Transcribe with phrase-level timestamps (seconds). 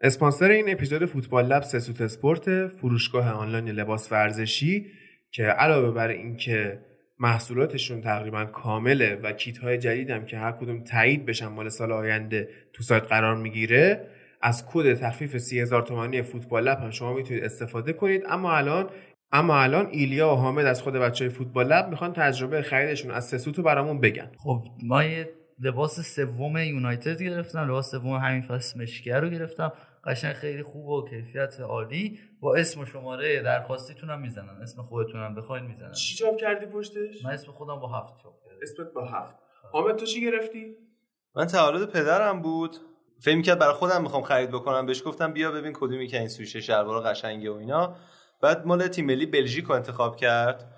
[0.00, 4.86] اسپانسر این اپیزود فوتبال لب سسوت اسپورت فروشگاه آنلاین لباس ورزشی
[5.30, 6.78] که علاوه بر اینکه
[7.18, 12.48] محصولاتشون تقریبا کامله و کیت های جدیدم که هر کدوم تایید بشن مال سال آینده
[12.72, 14.06] تو سایت قرار می‌گیره
[14.42, 18.22] از کد تخفیف 30000 تومانی فوتبال لب هم شما می‌تونید استفاده کنید.
[18.28, 18.90] اما الان
[19.32, 23.28] اما الان ایلیا و حامد از خود بچه های فوتبال لب می‌خوان تجربه خریدشون از
[23.28, 24.30] سسوتو برامون بگن.
[24.38, 25.02] خب ما
[25.60, 29.72] لباس سوم یونایتد گرفتم لباس سوم همین فصل مشکیه رو گرفتم.
[30.06, 32.18] قشنگ خیلی خوب و کیفیت عالی.
[32.40, 34.62] با اسم و شماره درخواستیتون هم می‌زنن.
[34.62, 35.92] اسم خودتون هم بخواین می‌زنن.
[35.92, 38.58] چی چاپ کردی پشتش؟ من اسم خودم با هفت چاپ کردم.
[38.62, 39.36] اسمت با هفت.
[39.72, 40.76] حامد تو چی گرفتی؟
[41.36, 42.76] من تولد پدرم بود.
[43.20, 44.86] فکر کرد برای خودم می‌خوام خرید بکنم.
[44.86, 47.96] بهش گفتم بیا ببین کدومی که این سویشه شلوار قشنگه و اینا.
[48.42, 50.72] بعد مال تیم ملی بلژیک رو انتخاب کرد.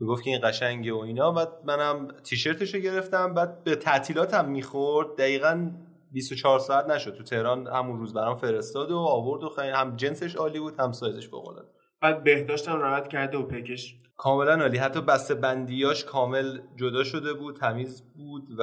[0.00, 1.32] گفت که این قشنگه و اینا.
[1.32, 3.34] بعد منم تیشرتش رو گرفتم.
[3.34, 5.16] بعد به تعطیلاتم می‌خورد.
[5.18, 5.70] دقیقا
[6.12, 7.14] 24 ساعت نشد.
[7.14, 10.92] تو تهران همون روز برام فرستاد و آورد و خیلی هم جنسش عالی بود هم
[10.92, 11.62] سایزش فوق
[12.02, 13.94] بعد بهداشتم راحت کرده و پکش.
[14.16, 14.78] کاملا عالی.
[14.78, 18.62] حتی بسته بندیاش کامل جدا شده بود تمیز بود و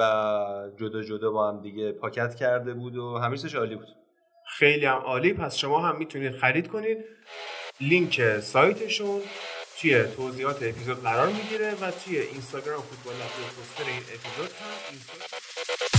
[0.76, 3.88] جدا جدا با هم دیگه پاکت کرده بود و همیشش عالی بود.
[4.46, 5.32] خیلی هم عالی.
[5.32, 6.98] پس شما هم می‌تونید خرید کنید.
[7.80, 9.20] لینک سایتشون
[9.80, 15.93] توی توضیحات اپیزود قرار می‌گیره و توی اینستاگرام فوتبال لب این اپیزود هم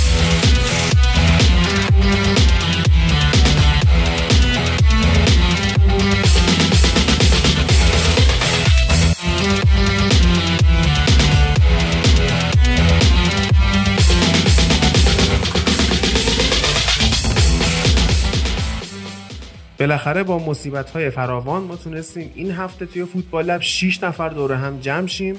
[19.79, 24.53] بالاخره با مصیبت های فراوان ما تونستیم این هفته توی فوتبال لب 6 نفر دور
[24.53, 25.35] هم جمع شیم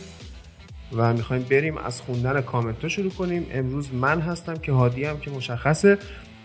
[0.93, 3.47] و می‌خوایم بریم از خوندن کامنت ها شروع کنیم.
[3.53, 5.99] امروز من هستم که هادی هم که مشخصه.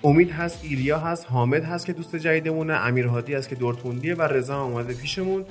[0.04, 4.22] امید هست ایلیا هست حامد هست که دوست جدیدمونه امیر هادی هست که دورتوندیه و
[4.22, 5.46] رضا آماده پیشمون.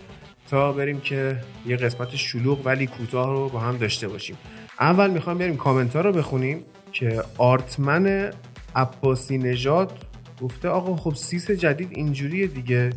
[0.51, 4.37] تا بریم که یه قسمت شلوغ ولی کوتاه رو با هم داشته باشیم.
[4.81, 8.31] اول می‌خوام بریم کامنت ها رو بخونیم که آرتمن
[8.77, 10.10] عباسی نژاد
[10.41, 12.91] گفته آقا خب سیس جدید اینجوریه دیگه.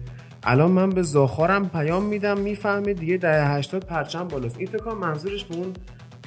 [0.44, 4.58] الان من به زاخارم پیام میدم می‌فهمه دیگه دهه 80 پرچم بالاست.
[4.58, 5.74] این فکر منظورش به اون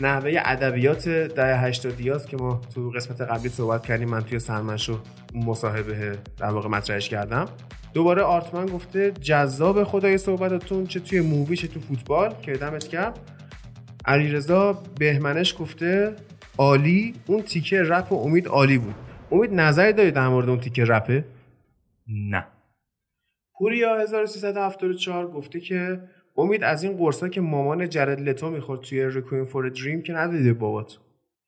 [0.01, 4.09] نحوه ادبیات دهه 80 است که ما تو قسمت قبلی صحبت کردیم.
[4.09, 5.01] من توی سرمنشو
[5.35, 7.45] مصاحبه در واقع مطرحش کردم.
[7.95, 12.35] دوباره آرتمن گفته جذاب خدای صحبتتون چه توی مووی چه تو فوتبال.
[12.43, 13.19] که دمت کرد
[14.05, 16.17] علیرضا بهمنش گفته
[16.59, 17.15] عالی.
[17.27, 19.06] اون تیکه رپ و امید عالی بود.
[19.37, 21.25] امید نظری داری در مورد اون تیکه رپه؟
[22.09, 22.47] نه.
[23.59, 26.01] پوریا 1374 گفته که
[26.37, 30.53] امید از این قرصا که مامان جرد لتو می‌خورد توی ریکوین فور دریم که ندیده
[30.53, 30.99] بابات.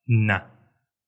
[0.09, 0.43] نه.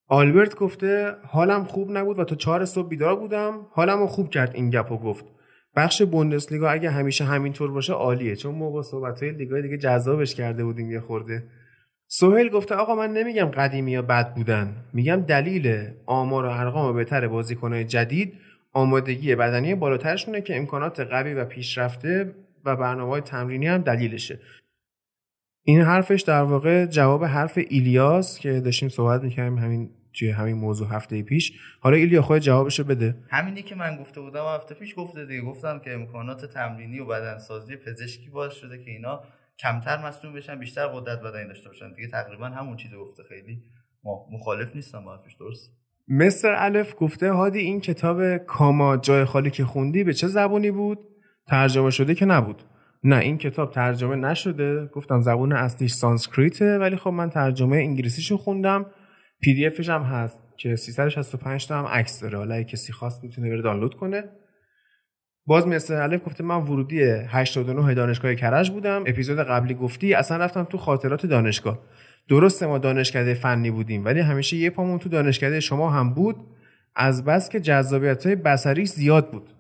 [0.09, 3.67] آلبرت گفته حالم خوب نبود و تا چهار صبح بیدار بودم.
[3.71, 5.25] حالم رو خوب کرد این گپو گفت.
[5.77, 10.65] بخش بوندسلیگا اگه همیشه همینطور باشه عالیه چون ما با صحبت‌های لیگای دیگه جذابش کرده
[10.65, 11.43] بودیم یه خورده.
[12.13, 14.77] سهیل گفته آقا من نمیگم قدیمی یا بد بودن.
[14.93, 18.35] میگم دلیل آمار و ارقام بهتر بازیکنهای جدید
[18.73, 22.35] آمادگی بدنی بالاترشونه که امکانات قوی و پیشرفته
[22.65, 24.39] و برنامه تمرینی هم دلیلشه.
[25.65, 30.89] این حرفش در واقع جواب حرف ایلیاس که داشتیم صحبت می‌کردیم همین توی همین موضوع
[30.89, 31.53] هفته پیش.
[31.81, 33.15] حالا ایلیا خود جوابشو بده.
[33.29, 35.43] همینی که من گفته بودم هفته پیش گفته دیگه.
[35.43, 39.23] گفتم که امکانات تمرینی و بدنسازی پزشکی باعث شده که اینا
[39.63, 41.93] کمتر مصدوم بشن بیشتر قدرت بدنی داشته باشن.
[41.93, 43.63] دیگه تقریبا همون چیزو گفته خیلی.
[44.33, 45.77] مخالف نیستم با حرفش درست؟
[46.09, 50.99] مستر الف گفته هادی این کتاب کاما جای خالی که خوندی به چه زبونی بود؟
[51.47, 52.63] ترجمه شده که نبود.
[53.05, 54.87] نه این کتاب ترجمه نشده.
[54.87, 58.87] گفتم زبون اصلیش سانسکریته ولی خب من ترجمه انگلیسیشو خوندم.
[59.41, 62.39] پی دی افش هم هست که 365 تا هم عکس داره.
[62.39, 64.25] حالا کسی خواست می‌تونه بره دانلود کنه.
[65.47, 69.05] باز مثل الف گفته من ورودی 89 دانشگاه کرج بودم.
[69.07, 71.79] اپیزود قبلی گفتی اصلا رفتم تو خاطرات دانشگاه.
[72.29, 76.37] درسته ما دانشکده فنی بودیم ولی همیشه یه پامون تو دانشکده شما هم بود.
[76.97, 79.51] از بس که جذابیت های بسریش زیاد بود.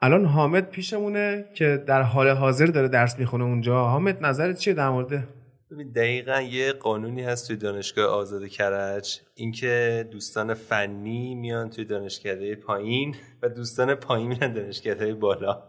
[0.00, 3.88] الان حامد پیشمونه که در حال حاضر داره درس می‌خونه اونجا.
[3.88, 5.28] حامد نظرت چیه در مورد
[5.70, 9.20] ببین دقیقا یه قانونی هست توی دانشگاه آزاد کرج.
[9.34, 15.62] اینکه دوستان فنی میان توی دانشکده پایین و دوستان پایین میان دانشکده بالا.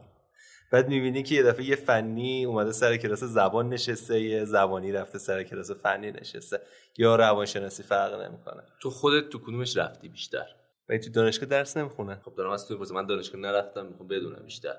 [0.71, 5.19] بعد می‌بینی که یه دفعه یه فنی اومده سر کلاس زبان نشسته یه زبانی رفته
[5.19, 6.61] سر کلاس فنی نشسته.
[6.97, 8.63] یا روانشناسی فرق نمی‌کنه.
[8.81, 10.45] تو خودت تو کدومش رفتی بیشتر؟
[10.89, 14.75] و تو دانشگاه درس نمی‌خونه خب دارم از توی من دانشگاه نرفتم می‌خوام بدونم بیشتر.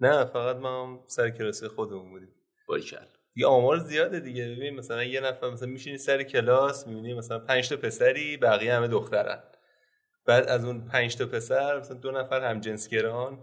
[0.00, 2.32] نه فقط ما هم سر کلاس خودمون بودیم.
[2.68, 4.48] باریکل دیگه آمار زیاده دیگه.
[4.56, 8.88] ببین مثلا یه نفر مثلا میشینی سر کلاس می‌بینی مثلا 5 تا پسری بقیه همه
[8.88, 9.38] دخترن.
[10.26, 13.38] بعد از اون پنج تا پسر مثلا دو نفر هم جنسگران.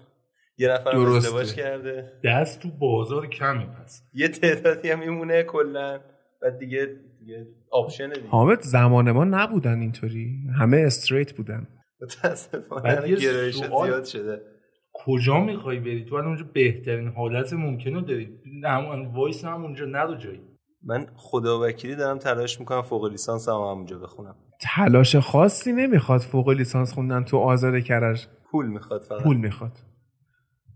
[0.58, 0.90] یه نفر.
[0.98, 2.12] ازدواج کرده.
[2.24, 4.02] دست تو بازار کمی پس.
[4.14, 6.00] یه تعدادی هم میمونه کلا.
[6.42, 8.28] بعد دیگه دیگه آپشن دیگه.
[8.28, 10.36] حامد زمان ما نبودن اینطوری.
[10.60, 11.68] همه استریت بودن.
[12.02, 14.42] متاسفانه یه گرایش سوال- زیاد شده.
[14.94, 20.16] کجا می‌خوای بری؟ تو اونجا بهترین حالت ممکن رو داری هم وایس هم اونجا ندو
[20.16, 20.42] جایی.
[20.84, 24.36] من خدا وکیلی دارم تلاش می‌کنم فوق لیسانس هم همونجا بخونم.
[24.62, 28.28] تلاش خاصی نمی‌خواد فوق لیسانس خوندن تو آزاد کرج.
[28.52, 29.24] پول می‌خواد فقط.
[29.24, 29.72] پول می‌خواد.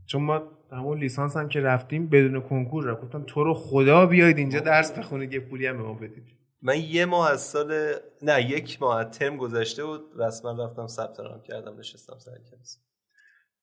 [0.06, 0.42] چون ما
[0.72, 3.02] همون لیسانس هم که رفتیم بدون کنکور رفت.
[3.02, 6.24] گفتم تو رو خدا بیاید اینجا درس بخونید یه پولی هم به ما بدید.
[6.62, 10.02] من یه ماه از سال نه یک ماه از ترم گذشته بود.
[10.20, 12.87] رسما رفتم ثبت نام کردم نشستم سر کلاس.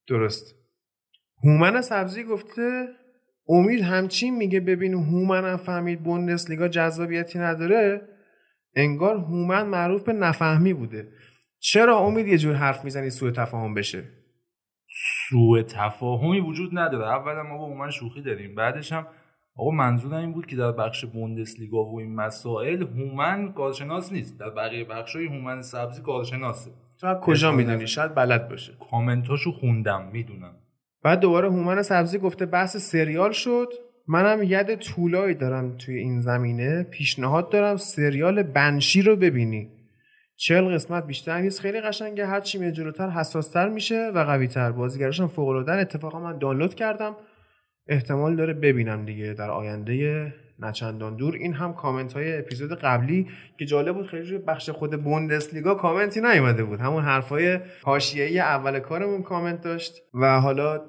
[0.08, 0.54] درست.
[1.44, 2.88] هومن سبزی گفته
[3.48, 8.08] امید همچین میگه ببین هومن هم فهمید بوندسلیگا جذابیتی نداره.
[8.76, 11.08] انگار هومن معروف به نفهمی بوده.
[11.58, 14.04] چرا امید یه جور حرف می‌زنی سوء تفاهم بشه؟
[15.28, 17.08] سوء تفاهمی وجود نداره.
[17.08, 18.54] اولا ما با من شوخی داریم.
[18.54, 19.06] بعدش هم
[19.56, 24.40] آقا منظورم این بود که در بخش بوندسلیگا و این مسائل هومن کارشناس نیست.
[24.40, 26.70] در بقیه بخشای هومن سبزی کارشناسه.
[27.12, 27.52] تو از کجا.
[27.52, 28.72] می‌دونی؟ شاید بلد باشه.
[28.90, 30.54] کامنتاشو خوندم می‌دونم.
[31.02, 33.68] بعد دوباره هومن سبزی گفته بحث سریال شد.
[34.06, 36.82] منم ید طولایی دارم توی این زمینه.
[36.82, 39.70] پیشنهاد دارم سریال بنشی رو ببینی.
[40.36, 41.60] چهل قسمت بیشتر نیست.
[41.60, 42.26] خیلی قشنگه.
[42.26, 44.72] هر چی جلوتر حساستر میشه و قویتر.
[44.72, 45.72] بازیگرش هم فوق العاده.
[45.72, 47.16] اتفاقا من دانلود کردم.
[47.88, 51.34] احتمال داره ببینم دیگه در آینده نچندان دور.
[51.34, 53.26] این هم کامنت های اپیزود قبلی
[53.58, 56.80] که جالب بود خیلی روی بخش خود بوندسلیگا کامنتی نیومده بود.
[56.80, 60.80] همون حرفای حاشیه‌ای اول کارمون کامنت داشت و حالا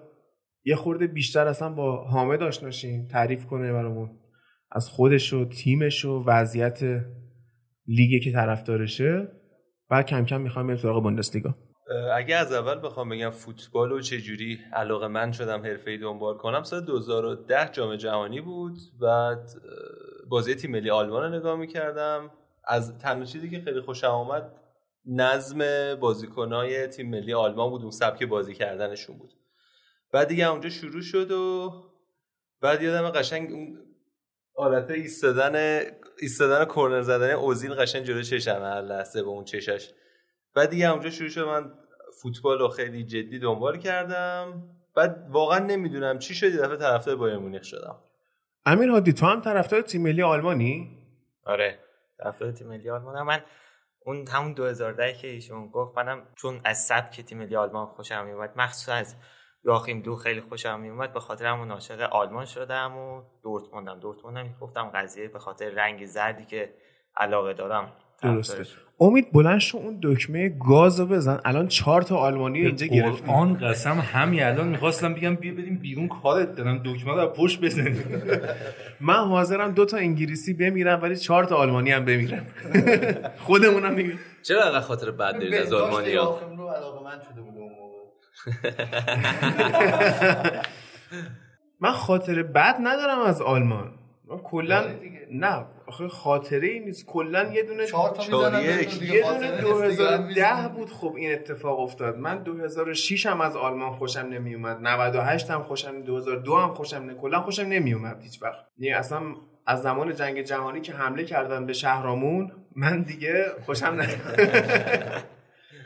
[0.65, 4.09] یه خورده بیشتر اصلا با حامد آشناشیم تعریف کنه برامون
[4.71, 6.79] از خودش و تیمش و وضعیت
[7.87, 9.27] لیگی که طرفدارشه.
[9.89, 11.55] بعد کم کم می‌خوایم بریم سراغ بوندسلیگا.
[12.13, 16.81] اگه از اول بخوام بگم فوتبال و چجوری علاقه من شدم حرفه‌ای دنبال کنم سال
[16.81, 18.77] 2010 جام جهانی بود.
[19.01, 19.37] اه،
[20.29, 22.31] بازی تیم ملی آلمان رو نگاه می‌کردم.
[22.63, 24.51] از تنها چیزی که خیلی خوشم آمد
[25.05, 25.59] نظم
[25.95, 29.33] بازیکنهای تیم ملی آلمان بود اون سبک بازی کردنشون بود.
[30.11, 31.73] بعد دیگه اونجا شروع شد و
[32.61, 33.77] بعد یادم قشنگ اون
[34.55, 35.81] حالت ایستادن
[36.19, 39.89] ایستادن کورنر زدن اوزیل قشنگ جلو چشم هر لحظه به اون چشش.
[40.55, 41.71] بعد دیگه اونجا شروع شد من
[42.21, 44.63] فوتبال رو خیلی جدی دنبال کردم.
[44.95, 47.95] بعد واقعا نمی‌دونم چی شد یه دفعه طرفدار بایر مونیخ شدم.
[48.65, 50.97] امیر هادی تو هم طرفدار تیم ملی آلمانی؟
[51.45, 51.79] آره
[52.17, 53.21] طرفدار تیم ملی آلمان.
[53.21, 53.41] من
[54.05, 58.53] اون همون 2010 که ایشون گفت منم چون از سبک تیم ملی آلمان خوشم میومد
[58.55, 59.15] مخصوصا از
[59.63, 63.99] یاخیم دو خیلی خوشم میومد به خاطر همون عاشق آلمان شدم و دورتموندم.
[63.99, 66.73] دورتموندم گفتم قضیه به خاطر رنگ زردی که
[67.17, 67.93] علاقه دارم.
[68.21, 68.63] درسته.
[68.99, 71.39] امید بلند شو اون دکمه گاز رو بزن.
[71.45, 73.29] الان چهار تا آلمانی رو اینجا گرفتیم.
[73.29, 78.03] آن قسم همین الان می‌خواستم بگم بیا بریم بیرون کارت دارم دکمه رو پشت بزنیم.
[78.99, 82.45] من حاضرم دو تا انگلیسی بمیرم ولی چهار تا آلمانی هم بمیرم.
[83.45, 84.13] خودمونم میگم
[84.43, 87.95] چرا انقدر خاطر بد دارید از رو علاقه من شده بود اون موقع.
[91.81, 93.91] من خاطر بد ندارم از آلمان.
[94.43, 95.27] کلا دیگه.
[95.31, 95.65] نه.
[95.87, 97.05] آخه خاطره ای نیست.
[97.05, 100.67] کلا یه دونه چهار تا یه دونه نیست دیگه، هم 2010 می‌زنن.
[100.67, 102.17] بود خب این اتفاق افتاد.
[102.17, 107.13] من 2006 هم از آلمان خوشم نمیومد 98 هم خوشم 2002 هم خوشم نه.
[107.13, 108.65] کلا خوشم نمیومد هیچ وقت.
[108.77, 109.21] یعنی اصلا
[109.67, 115.23] از زمان جنگ جهانی که حمله کردن به شهرامون من دیگه خوشم نمیومد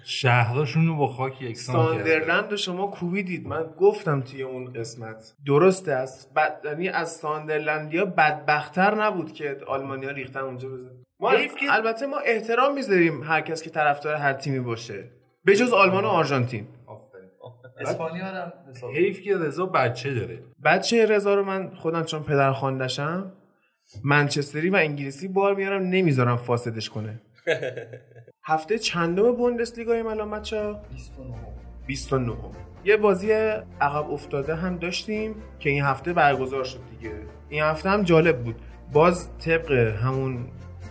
[0.04, 3.48] شهرشون رو با خاک یکسان کرد ساندرلند رو شما کوبیدید.
[3.48, 5.34] من گفتم توی اون قسمت.
[5.46, 6.62] درسته است بد...
[6.66, 10.90] یعنی از ساندرلندیا بدبختتر نبود که آلمانیا ریختن اونجا بزن
[11.20, 15.04] ما که- البته ما احترام می‌ذاریم هر کس که طرفدار هر تیمی باشه.
[15.46, 16.68] به جز آلمان و آرژانتین.
[17.80, 18.52] اسپانیا هم
[18.96, 20.44] حیف که رضا بچه داره.
[20.66, 23.32] بچه رضا رو من خودم چون پدر خواندشم
[24.04, 27.22] منچستری و انگلیسی بار میارم نمی‌ذارم فاسدش کنه.
[28.50, 30.76] هفته چندم بوندسلیگا الان بچه
[31.88, 32.36] 29
[32.86, 33.32] یه بازی
[33.82, 37.14] عقب افتاده هم داشتیم که این هفته برگزار شد دیگه.
[37.50, 38.56] این هفته هم جالب بود.
[38.94, 40.46] باز طبق همون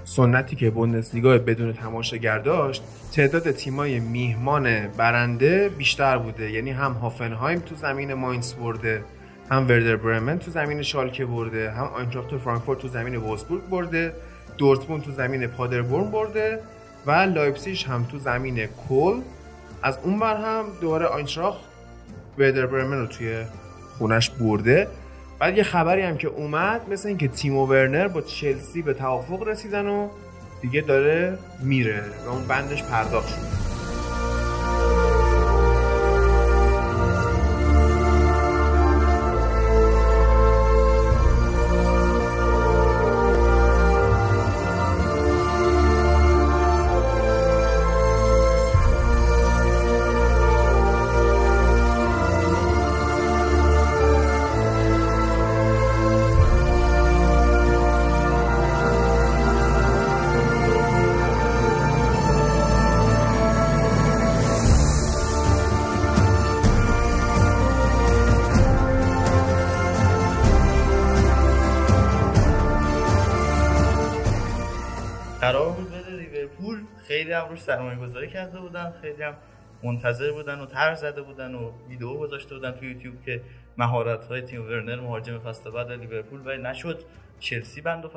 [0.05, 6.51] سنتی که بوندسلیگا بدون تماشاگر داشت تعداد تیمای میهمان برنده بیشتر بوده.
[6.51, 9.05] یعنی هم هافنهایم تو زمین ماینز برده
[9.51, 14.13] هم وردر برمن تو زمین شالکه برده هم آینتراخت فرانکفورت تو زمین وولسبورگ برده.
[14.59, 16.61] دورتموند تو زمین پادربورن برده
[17.07, 19.21] و لایپسیش هم تو زمین کلن.
[19.83, 21.61] از اون ور هم دوباره آینتراخت
[22.39, 23.45] وردر برمن رو توی
[23.99, 24.89] خونش برده.
[25.39, 29.87] بعد یه خبری هم که اومد مثل اینکه تیمو ورنر با چلسی به توافق رسیدن
[29.87, 30.09] و
[30.61, 33.68] دیگه داره میره و اون بندش پرداخت شد
[75.41, 76.85] قرار بود بده لیورپول.
[77.09, 79.35] خیلی هم روش سرمایه گذاری کرده بودن خیلی هم
[79.83, 83.41] منتظر بودن و تر زده بودن و ویدیو گذاشته بودن تو یوتیوب که
[83.77, 87.05] مهارت های تیم ورنر مهاجم فصل بعد لیورپول ولی نشد.
[87.41, 88.09] چلسی بندو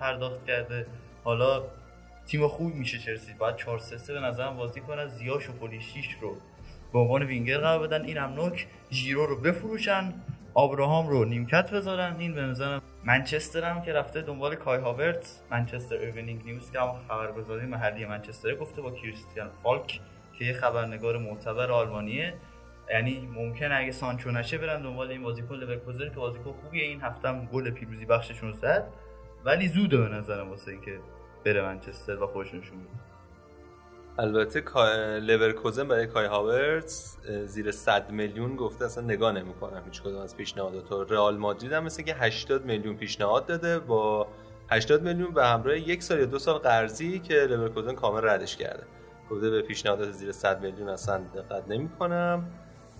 [0.00, 0.86] پرداخت کرده.
[1.24, 1.62] حالا
[2.26, 3.34] تیم خوب میشه چلسی.
[3.34, 6.36] باید 4 3 به نظرم بازی کنن زیاش و پولیشیش رو
[6.92, 8.04] به عنوان وینگر قرار بدن.
[8.04, 10.14] این هم نوک ژیرو رو بفروشن.
[10.54, 12.16] آبراهام رو نیمکت بذارن.
[12.18, 16.92] این به نظرم منچستر هم که رفته دنبال کای هاورتس منچستر ایونینگ نیوز که هم
[17.08, 20.00] خبرگزاری محلی منچستر گفته با کریستیان فالک
[20.38, 22.34] که یه خبرنگار معتبر آلمانیه.
[22.90, 26.84] یعنی ممکن اگه سانچو نشه برن دنبال این بازیکن لورکوزن که بازیکن خوبیه.
[26.84, 28.88] این هفته هم گل پیروزی بخششون زد.
[29.44, 30.98] ولی زوده به نظرم واسه اینکه
[31.44, 32.78] بره منچستر و خودشون نشون
[34.18, 34.60] البته
[35.18, 37.16] لورکوزن برای کای هاورتس
[37.46, 39.82] زیر 100 میلیون گفته اصلا نگاه نمی‌کنم.
[39.84, 44.26] هیچ کدوم از پیشنهادات رئال مادرید هم مثل که 80 میلیون پیشنهاد داده با
[44.70, 48.82] 80 میلیون به همراه یک سال یا دو سال قرضی که لورکوزن کامل ردش کرده.
[49.30, 52.50] گفته به پیشنهادات زیر 100 میلیون اصلا دقت نمی‌کنم.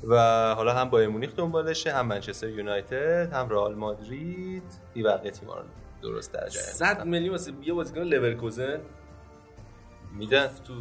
[0.09, 0.16] و
[0.54, 4.81] حالا هم بایرن مونیخ دنبالشه هم منچستر یونایتد هم رئال مادرید.
[4.95, 5.64] این بقیه تیم‌ها رو
[6.02, 8.81] درست درجه 100 میلیون واسه یه بازیکن لورکوزن
[10.12, 10.47] میدن.
[10.64, 10.75] تو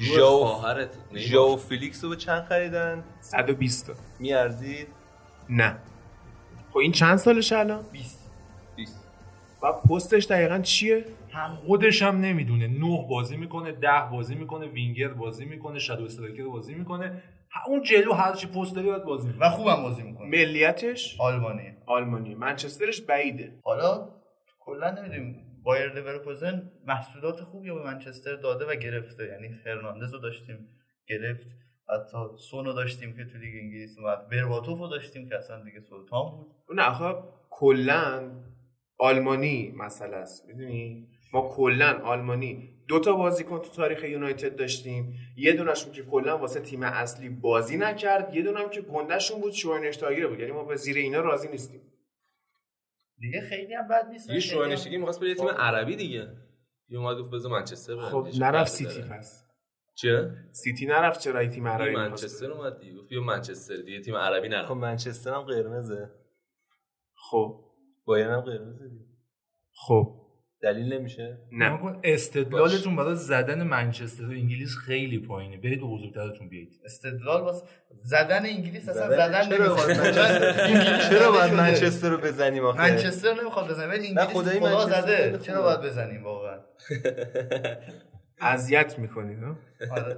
[0.00, 0.98] خواهرت.
[1.14, 3.92] ژاو فیلیکس رو به چند خریدن؟ 120 تا.
[4.18, 4.88] میارزید؟
[5.50, 5.76] نه.
[6.70, 8.30] خب این چند سالشه الان؟ 20
[8.76, 9.08] 20
[9.62, 11.04] و پستش دقیقا چیه؟
[11.66, 12.66] خودش هم نمی‌دونه.
[12.66, 17.22] نه بازی می‌کنه ده بازی می‌کنه وینگر بازی می‌کنه shadow striker بازی می‌کنه.
[17.66, 19.46] اون جلو هر چی پست داره باید بازی می‌کنه.
[19.46, 20.26] و خوبم بازی می‌کنه.
[20.26, 23.58] ملیتش؟ آلمانی آلمانی منچسترش بعیده.
[23.64, 24.08] حالا
[24.60, 25.53] کلا نمی‌دونیم.
[25.64, 29.24] بایر لورکوزن محصولات خوبی به منچستر داده و گرفته.
[29.26, 30.68] یعنی فرناندز رو داشتیم
[31.08, 31.46] گرفت.
[31.88, 32.18] حتی
[32.50, 34.28] سونو داشتیم که تو لیگ انگلیس اومد.
[34.28, 36.46] برباتوف رو داشتیم که اصلا دیگه سلطان بود.
[36.74, 38.30] نه آخه کلا
[38.98, 40.46] آلمانی مسئله است.
[40.48, 42.70] می‌دونی؟ ما کلا آلمانی.
[42.88, 45.14] دو تا بازیکن تو تاریخ یونایتد داشتیم.
[45.36, 48.34] یه دونشون که کلا واسه تیم اصلی بازی نکرد.
[48.34, 49.52] یه دونم که گندهشون بود.
[49.52, 50.40] شوینشتاگر بود.
[50.40, 51.80] یعنی ما به زیر اینا راضی نیستیم.
[53.24, 56.28] دیگه خیلی هم بد نیست یه شوانشتگی می‌خواست بره یه تیم عربی دیگه.
[56.88, 58.08] یه اومد گفت بذار منچستر برم.
[58.08, 59.08] خب نرفت چیزی سیتی.
[59.08, 59.44] پس.
[59.94, 62.94] چه؟ سیتی نرفت چرا این تیم عربی منچستر اومد دیگه.
[62.98, 66.10] گفت بیا منچستر دیگه تیم عربی خب نرفت منچستر هم قرمزه.
[67.14, 67.64] خب.
[68.04, 69.04] بایرن هم قرمزه دیگه.
[69.72, 70.23] خب.
[70.64, 71.80] دلیل نمیشه؟ نه.
[72.04, 75.56] استدلالتون برای زدن منچستر و انگلیس خیلی پایینه.
[75.56, 76.72] برید به بزرگترتون بیایید.
[76.84, 77.64] استدلال واسه
[78.02, 79.90] زدن انگلیس اصلا زدن- نمی‌خواد.
[79.90, 85.38] منچستر- چرا باید منچستر رو بزنیم آخه؟ منچستر نمی‌خواد بزنه ولی انگلیس خدا زده.
[85.38, 85.62] چرا.
[85.62, 86.58] باید بزنیم واقعا؟
[88.40, 89.56] اذیت می‌کنید ها
[89.90, 90.16] آره.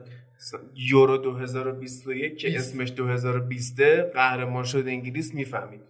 [0.75, 2.57] یورو 2021 که.
[2.57, 3.81] اسمش 2020
[4.15, 5.81] قهرمان شد انگلیس می‌فهمید.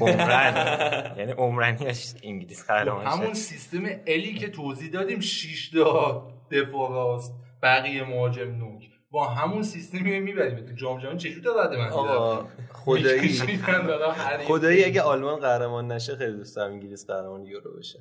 [0.00, 1.14] عمرن.
[1.18, 3.32] یعنی عمرنیش انگلیس قهرمان همون شد.
[3.32, 8.82] سیستم الی که توضیح دادیم 6 تا دفاع راست بقیه مهاجم نوک.
[9.10, 10.66] با همون سیستمی می‌بریم.
[10.66, 13.28] تو جام جهانی چجوری تا رده من آقا خدایی.
[14.48, 17.98] خدایی اگه آلمان قهرمان نشه خیلی دوست دارم انگلیس قهرمان یورو بشه.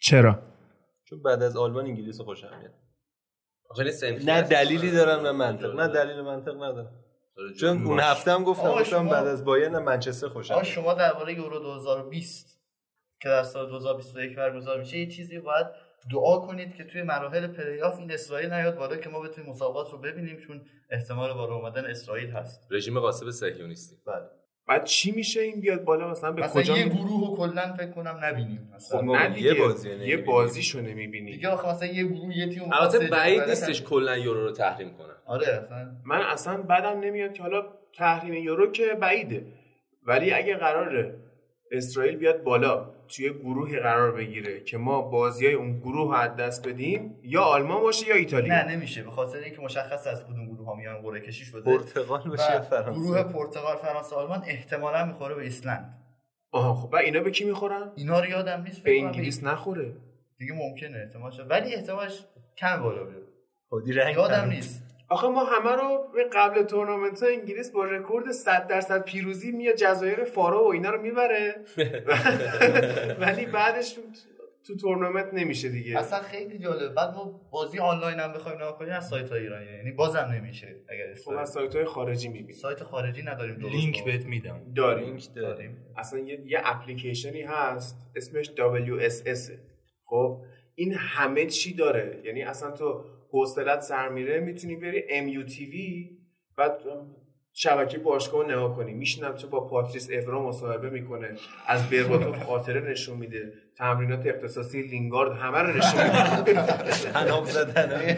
[0.00, 0.38] چرا؟
[1.04, 2.74] چون بعد از آلمان انگلیس خوشم میاد.
[3.70, 4.42] آخه این صنفی نه.
[4.42, 5.74] دلیلی دارم نه منطق.
[5.80, 6.92] نه دلیل و منطق ندارم.
[7.60, 10.62] چون اون هفته هم گفتم گفتم شما- بعد از بایرن منچستر خوشم آقا.
[10.62, 12.60] شما درباره یورو 2020
[13.22, 15.66] که در سال 2021 برگزار میشه یه چیزی باید
[16.12, 19.90] دعا کنید که توی مراحل پلی آف این اسرائیل نیاد بالا که ما بتونیم مسابقات
[19.90, 22.66] رو ببینیم چون احتمال بالا اومدن اسرائیل هست.
[22.70, 24.39] رژیم غاصب صهیونیستی بله.
[24.70, 27.72] بعد چی میشه این بیاد بالا؟ مثلا به مثلا کجا یه می- گروه رو کلا
[27.78, 28.98] فکر کنم نبینیم مثلا.
[28.98, 30.16] خب نه یه دیگه بازی رو یه.
[30.16, 34.52] بازیشو نمی‌بینی دیگه آخه مثلا یه گروه یه تیم البته بعید نیستش کلا یورو رو
[34.52, 35.14] تحریم کنن.
[35.26, 35.90] آره اصلا.
[36.04, 37.62] من اصلا بدم نمیاد که حالا
[37.96, 39.46] تحریم یورو که بعیده.
[40.06, 41.14] ولی اگه قراره
[41.72, 46.36] اسرائیل بیاد بالا توی گروهی قرار بگیره که ما بازی های اون گروه رو از
[46.36, 48.54] دست بدیم یا آلمان باشه یا ایتالیا.
[48.54, 49.02] نه نمیشه.
[49.02, 53.22] به خاطر اینکه مشخص از کدوم میان قرعه کشی شده پرتغال باشه و فرانسه؟ گروه
[53.22, 55.96] پرتغال فرانسه آلمان احتمالا می‌خوره به ایسلند.
[56.52, 59.92] آها خب اینا به کی می‌خورن؟ اینا رو یادم نیست به انگلیس نخوره.
[60.38, 62.24] دیگه ممکنه احتمالش ولی احتمالش
[62.58, 63.22] کم بالا بیاد.
[63.68, 64.48] خودی رنگ یادم.
[64.48, 64.82] نیست.
[65.08, 69.74] آخه ما همه رو به قبل تورنمنت ها انگلیس با رکورد 100 درصد پیروزی میاد
[69.74, 71.54] جزایر فارو و اینا رو می‌بره.
[73.20, 73.96] ولی بعدش
[74.66, 75.98] تو تورنمنت نمیشه دیگه.
[75.98, 76.94] اصلا خیلی جالب.
[76.94, 80.76] بعد ما بازی آنلاین هم بخوایم نگاه کنیم از سایت های ایرانی یعنی بازم نمیشه
[80.88, 81.30] اگر خب.
[81.30, 84.04] از سایت های خارجی می‌بینیم سایت خارجی نداریم درست لینک.
[84.04, 84.72] بهت میدم.
[84.76, 85.06] داریم.
[85.06, 85.50] لینک داریم.
[85.50, 85.76] داریم.
[85.96, 89.52] اصلا یه, یه اپلیکیشنی هست اسمش WSS
[90.04, 90.42] خب
[90.74, 92.22] این همه چی داره.
[92.24, 95.74] یعنی اصلا تو حوصلت سر میره می‌تونی بری MUTV
[96.56, 96.78] بعد
[97.52, 101.36] شبکه باشگاه رو نگاه کنی میشینم چه با پاتریس اورا مصاحبه می‌کنه.
[101.66, 103.52] از برباتوف خاطره نشون میده.
[103.76, 106.00] تمرینات اختصاصی لینگارد همه رو نشون
[106.38, 106.62] میده.
[107.12, 108.16] طناب زدن.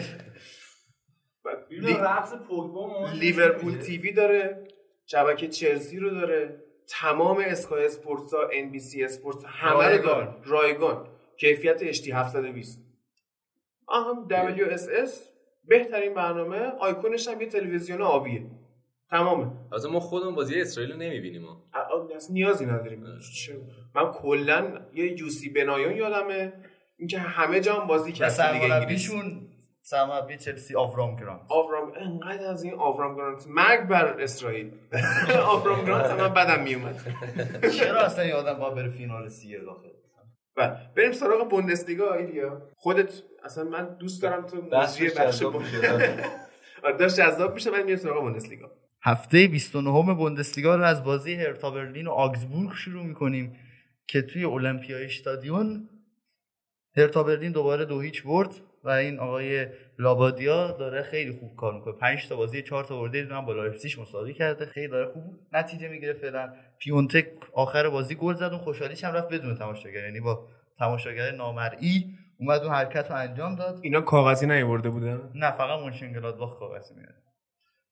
[3.13, 4.67] لیورپول تیوی داره
[5.05, 10.25] شبکه چلسی رو داره تمام اسکای اسپورتس ها ان بی سی اسپورتس همه رو رایگان.
[10.25, 10.35] داره.
[10.45, 11.07] رایگان.
[11.37, 12.81] کیفیت HD 720
[13.87, 15.29] آهم WSS
[15.65, 18.45] بهترین برنامه آیکونش هم یه تلویزیون آبیه.
[19.13, 19.51] تمامه.
[19.71, 21.43] البته ما خودمون بازی اسرائیل رو نمی‌بینیم
[22.15, 23.03] اصلا نیازی نداریم.
[23.95, 26.53] من کلا یه یوسی بنایون یادمه.
[26.97, 28.31] اینکه همه جا هم بازی کرد.
[28.31, 28.69] لیگ انگلیس.
[28.71, 29.47] سرمربیشون
[29.81, 34.71] سرمربی چلسی آورام گرانت آورام انقدر از این آورام گرانت مرگ بر اسرائیل.
[35.53, 36.95] آورام گرانت من بدم میومد
[37.79, 39.87] چرا اصلا یه آدم باید بره فینال سیه داخل؟
[40.57, 42.61] و بریم سراغ بوندسلیگا ایلیا.
[42.75, 45.43] خودت اصلا من دوست دارم تو موضوع بخش.
[46.83, 48.71] آره، داشت جذاب میشه من میرم سراغ بوندسلیگا.
[49.05, 53.55] هفته 29 بوندسلیگا رو از بازی هرتا برلین و آگزبورگ شروع می‌کنیم
[54.07, 55.89] که توی المپیای استادیون
[56.97, 58.49] هرتا برلین دوباره دو هیچ برد
[58.83, 59.67] و این آقای
[59.99, 61.93] لابادیا داره خیلی خوب کار می‌کنه.
[61.93, 64.65] 5 تا بازی 4 تا برده دیدم با لایپزیگ مساوی کرده.
[64.65, 66.53] خیلی داره خوب نتیجه می‌گیره فعلا.
[66.79, 70.47] پیونتک آخر بازی گل زد و خوشحالیش هم رفت بدون تماشاگر یعنی با
[70.79, 73.79] تماشاگر نامرئی اومد اون حرکت رو انجام داد.
[73.81, 77.32] اینا کاغذی نیورده بودن؟ نه فقط مونشنگلادباخ کاغذی میاد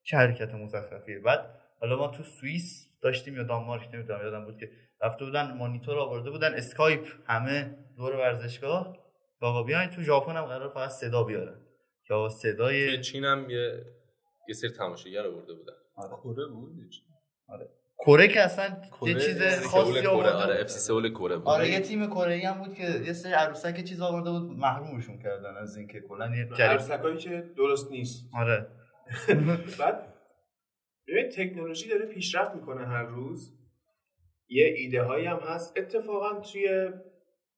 [0.03, 1.20] چه حرکت مزخرفیه.
[1.20, 4.70] بعد حالا ما تو سوئیس داشتیم یا دانمارک نمی‌دونم یادم بود که
[5.01, 8.97] رفته بودن مانیتور آورده بودن اسکایپ همه دور ورزشگاه.
[9.41, 11.62] آقا بیاین تو ژاپن هم قرار فقط صدا بیارن.
[12.08, 13.86] که آقا توی صدای چین هم یه
[14.47, 15.73] یه سری تماشاگر آورده بودن.
[16.23, 16.91] کره بود
[18.06, 20.62] کره که اصلا یه چیز خاصی کره آورده آره.
[20.62, 21.47] اف سی سئول کره بود.
[21.47, 21.69] آره.
[21.69, 25.78] یه تیم کره هم بود که یه سری عروسک چیز آورده بود محرومشون کردن از
[25.78, 28.30] اینکه کلا یه عروسکایی که درست نیست.
[28.34, 28.67] آره.
[29.80, 30.13] بعد
[31.08, 33.54] ببین تکنولوژی داره پیشرفت می‌کنه هر روز.
[34.50, 35.78] یه ایده هایی هم هست.
[35.78, 36.89] اتفاقا توی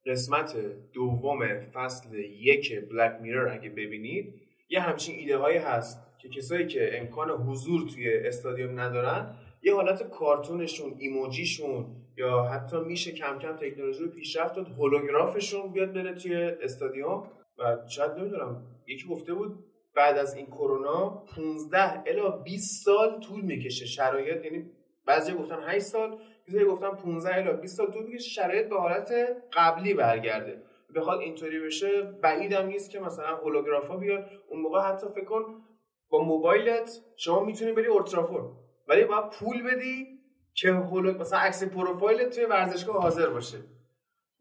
[0.06, 0.58] قسمت
[0.94, 4.34] دوم فصل یک بلک میرر اگه ببینید
[4.70, 10.10] یه همچین ایده هایی هست که کسایی که امکان حضور توی استادیوم ندارن یه حالت
[10.10, 16.36] کارتونشون ایموجیشون یا حتی میشه کم کم تکنولوژی رو پیشرفت داد هولوگرافشون بیاد بره توی
[16.36, 17.32] استادیوم.
[17.58, 23.42] و شاید نمی‌دونم یکی گفته بود بعد از این کرونا 15 الا 20 سال طول
[23.42, 24.72] می‌کشه شرایط یعنی
[25.06, 29.14] بعضی گفتن 8 سال کسی گفتن 15 الا 20 سال طول می‌کشه شرایط به حالت
[29.54, 30.64] قبلی برگرده.
[30.96, 35.64] بخواد اینطوری بشه بعیدم نیست که مثلا هولوگرافا بیاد اون موقع حتی فکر کن
[36.10, 38.46] با موبایلت شما می‌تونی بری اولترافورد
[38.88, 40.20] ولی باید پول بدی
[40.54, 43.58] که هولو مثلا عکس پروفایلت توی ورزشگاه حاضر باشه.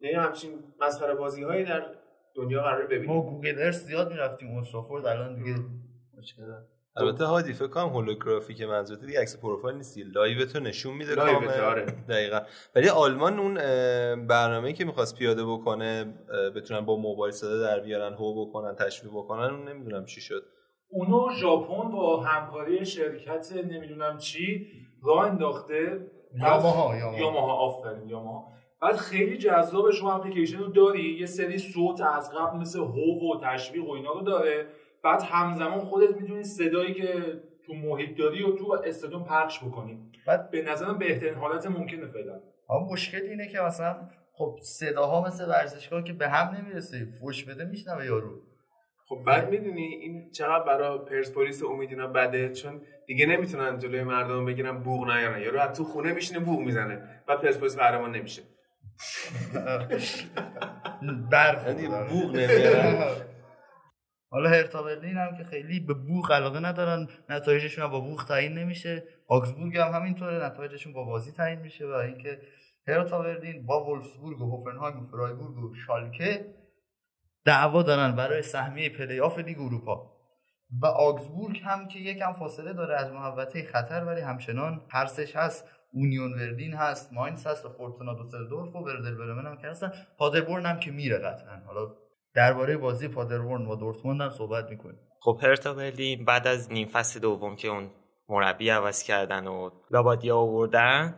[0.01, 2.02] یعنی همچین مسخره بازی هایی در
[2.37, 3.07] دنیا قرار ببینیم.
[3.07, 5.57] ما گوگل ارث زیاد می‌رفتیم اولترافورد الان دیگه
[6.19, 6.43] مشکل
[6.97, 11.17] البته هادی فکر کنم هولوگرافی که منظورت دیگه عکس پروفایل نیست live تو نشون میده
[11.17, 11.49] کامل.
[11.49, 11.85] آره.
[12.09, 12.41] دقیقا.
[12.77, 13.55] ولی آلمان اون
[14.27, 16.15] برنامه که می‌خواست پیاده بکنه
[16.57, 20.43] بتونن با موبایل صدا در بیارن هو بکنن تشویق بکنن اون نمی‌دونم چی شد.
[20.89, 24.67] اونو ژاپن با همکاری شرکت نمی‌دونم چی
[25.03, 26.07] راه انداخته.
[26.41, 27.19] یاماها، یاماها.
[27.19, 28.53] یاماها آفرین یاماها.
[28.83, 31.19] بعد خیلی جذابه شما اپلیکیشن رو داری.
[31.19, 34.67] یه سری صوت از قبل مثل هو و تشویق و اینا رو داره.
[35.03, 39.99] بعد همزمان خودت می‌تونی صدایی که تو محیط داری و تو استادیوم پخش بکنی.
[40.27, 42.41] بعد به نظرم بهترین حالت ممکنه فعلا.
[42.71, 43.97] اما مشکل اینه که مثلا
[44.33, 47.09] خب صداها مثل ورزشگاه که به هم نمی‌رسه.
[47.21, 48.31] فوش بده میشنوه یارو.
[49.09, 54.83] خب بعد می‌دونی این چقدر برای پرسپولیس امیدینا بده؟ چون دیگه نمی‌تونن جلوی مردم بگیرن
[54.83, 55.43] بوق نیارن.
[55.43, 57.23] یارو از تو خونه میشینه بوق می‌زنه.
[57.29, 58.43] بعد پرسپولیس قهرمان نمیشه.
[61.31, 61.89] برف یعنی
[62.33, 63.33] نمیارن
[64.31, 67.09] حالا هرتا برلین هم که خیلی به بوق علاقه ندارن.
[67.29, 69.05] نتایجشون با بوق تعیین نمیشه.
[69.29, 70.45] آگزبورگ هم همینطوره.
[70.45, 72.41] نتایجشون با بازی تعیین میشه و اینکه
[72.89, 76.55] هرتا برلین با ولفسبورگ و هوفنهایم و فرایبورگ و شالکه
[77.45, 80.13] دعوا دارن برای سهمیه پلی آف لیگ اروپا.
[80.83, 85.69] و آگزبورگ هم که یکم فاصله داره از محوطه خطر ولی همچنان ترسش هست.
[85.93, 89.93] اونیون برلین هست ماینز هست و فورتونا دوسلدورف و وردر برمن هم که هستن.
[90.19, 91.57] پادربورن هم که میره قطعا.
[91.67, 91.95] حالا
[92.35, 94.99] درباره بازی پادربورن و دورتموند هم صحبت می‌کنیم.
[95.21, 97.91] خب هرتا برلین بعد از نیم فصل دوم که اون
[98.29, 101.15] مربی عوض کردن و لابادیا آوردن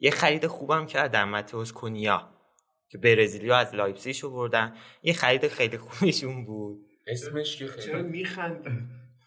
[0.00, 1.24] یه خرید خوبم کردن.
[1.24, 2.28] ماتئوس کونیا
[2.90, 4.74] که برزیلیو از لایپزیگ آوردن.
[5.02, 6.78] یه خرید خیلی خوبشون بود.
[7.06, 8.70] اسمش که چرا خیلی میخندی؟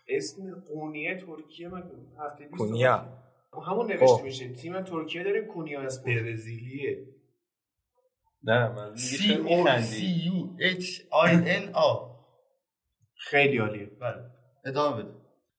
[0.07, 1.83] اسم قونیه ترکیه من
[2.19, 3.22] هفته کونیا.
[3.61, 4.23] همون نوشته خب.
[4.23, 4.53] میشه.
[4.53, 7.07] تیم ترکیه داره کونیا اسم برزیلیه.
[8.43, 12.13] نه من C میگه O C U H I N A
[13.15, 13.85] خیلی عالیه.
[13.85, 14.23] بله.
[14.65, 15.13] ادامه بده.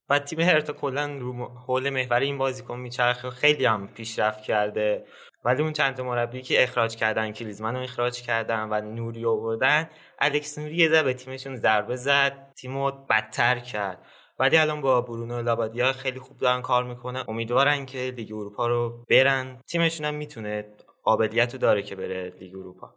[0.09, 1.33] و تیم هرتا کلا رو
[1.67, 3.31] حول محور این بازیکن میچرخه.
[3.31, 5.05] خیلی هم پیشرفت کرده.
[5.45, 9.91] ولی اون چند تا مربی که اخراج کردن کلیزمن رو اخراج کردن و نوری آوردن
[10.19, 12.53] الکس نوری یه به تیمشون ضربه زد.
[12.57, 13.99] تیمو بدتر کرد.
[14.39, 17.25] ولی الان با برونو لابادیا خیلی خوب دارن کار می‌کنن.
[17.29, 19.61] امیدوارن که لیگ اروپا رو برن.
[19.67, 20.65] تیمشون هم می‌تونه
[21.03, 22.95] قابلیت رو داره که بره لیگ اروپا.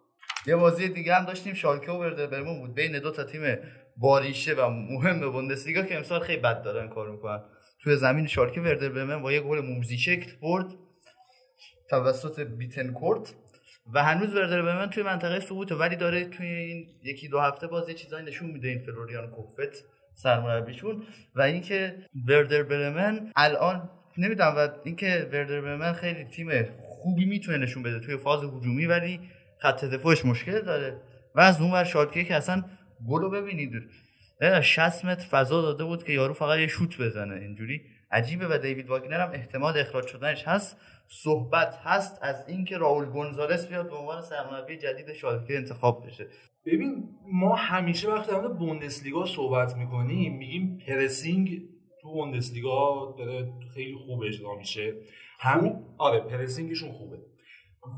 [0.48, 2.74] یه بازی دیگه هم داشتیم شالکه و برمون بود.
[2.74, 3.58] بین دو تا تیم
[3.98, 7.44] باریشه و مهم بوندسلیگا که امسال خیلی بد دارن کار می‌کنن.
[7.84, 10.66] توی زمین شالکه ورده برمن با یه گل موزی شکل برد
[11.90, 13.34] توسط بیتنکورت.
[13.94, 17.90] و هنوز وردر برمن توی منطقه سقوطه ولی داره توی این یکی دو هفته باز
[17.90, 19.86] یه چیزایی نشون میده این فلوریان کوفت.
[20.18, 21.04] سرمربیشون
[21.36, 21.96] و اینکه
[22.28, 26.50] وردر برمن الان نمی‌دونم و اینکه وردر برمن خیلی تیم
[26.82, 29.20] خوبی می‌تونه نشون بده توی فاز هجومی ولی
[29.60, 31.02] خط دفاعش مشکل داره
[31.36, 32.64] و از اون ور شالکه که اصلا
[33.08, 33.72] گلو ببینید.
[34.62, 37.82] 60 متر فضا داده بود که یارو فقط یه شوت بزنه اینجوری.
[38.12, 40.78] عجیبه و دیوید واگنر هم احتمال اخراج شدنش هست.
[41.08, 46.28] صحبت هست از اینکه راول گونزالس بیاد به عنوان سرمربی جدید شالکه انتخاب بشه.
[46.66, 51.62] ببین ما همیشه وقتی در بوندسلیگا صحبت می‌کنیم میگیم پرسینگ
[52.02, 54.94] تو بوندسلیگا داره خیلی خوب اجرا میشه.
[55.40, 57.18] همین آره پرسینگشون خوبه.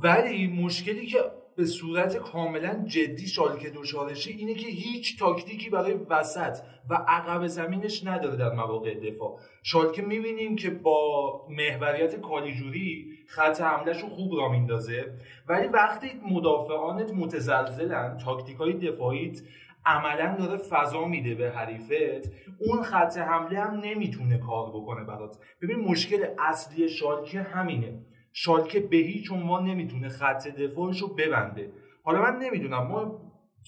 [0.04, 1.20] ولی مشکلی که
[1.60, 6.58] به صورت کاملا جدی شالکه دوچارشه اینه که هیچ تاکتیکی برای وسط
[6.90, 9.40] و عقب زمینش نداره در مواقع دفاع.
[9.64, 15.14] شالکه می‌بینیم که با محوریت کالیجوری خط حملهش رو خوب را میندازه
[15.48, 19.42] ولی وقتی مدافعانت متزلزلن تاکتیک های دفاعیت
[19.86, 25.38] عملا داره فضا میده به حریفت اون خط حمله هم نمی‌تونه کار بکنه برات.
[25.62, 28.00] ببین مشکل اصلی شالکه همینه.
[28.34, 31.72] شالکه به هیچ عنوان نمی‌تونه خط دفاعش رو ببنده.
[32.04, 33.22] حالا من نمی‌دونم ما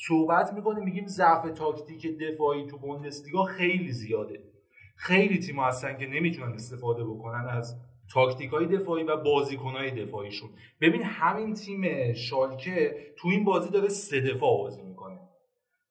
[0.08, 4.44] صحبت می‌کنیم میگیم ضعف تاکتیک دفاعی تو بوندسلیگا خیلی زیاده.
[4.96, 7.76] خیلی تیم هستن که نمی‌تونن استفاده بکنن از
[8.14, 10.50] تاکتیک های دفاعی و بازیکن های دفاعیشون.
[10.82, 15.20] ببین همین تیم شالکه تو این بازی داره سه دفاع بازی می‌کنه.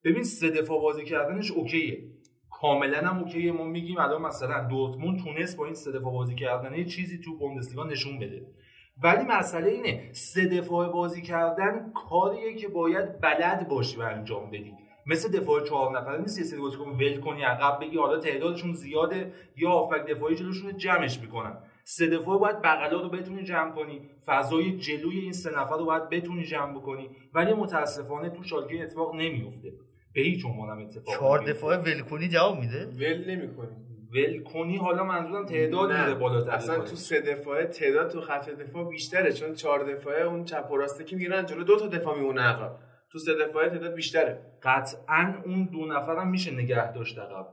[0.04, 2.04] ببین سه دفاع بازی کردنش اوکیه.
[2.50, 3.52] کاملا هم اوکیه.
[3.52, 7.38] ما میگیم الان مثلا دورتموند تونست با این سه دفاع بازی کردن یه چیزی تو
[7.38, 8.46] بوندسلیگا نشون بده.
[9.02, 14.72] ولی مسئله اینه سه دفاع بازی کردن کاریه که باید بلد باشی و انجام بدی.
[15.06, 19.32] مثل دفاع چهار نفره نیست یه سری بازیکن ول کنی عقب بگی حالا تعدادشون زیاده
[19.56, 21.56] یا آفک دفاعی جلوشون جمعش می‌کنن.
[21.84, 26.08] سه دفاع باید بغلا رو بتونی جمع کنی فضای جلوی این سه نفر رو باید
[26.08, 29.72] بتونی جمع بکنی ولی متاسفانه تو شالکه اتفاق نمیفته
[30.14, 33.76] به هیچ عنوان هم اتفاق چهار دفاع ول کنی جواب میده؟ ول نمی‌کنی.
[34.14, 38.88] ول کنی حالا منظورم تعداد میره بالاتر اصلا تو سه دفاعه تعداد تو خط دفاع
[38.88, 42.42] بیشتره چون چهار دفاعه اون چپ و راسته که میرن جلو دو تا دفاع میمونه
[42.42, 42.76] عقب.
[43.12, 44.40] تو سه دفاعه تعداد بیشتره.
[44.62, 47.46] قطعا اون دو نفرم میشه نگه داشت عقب.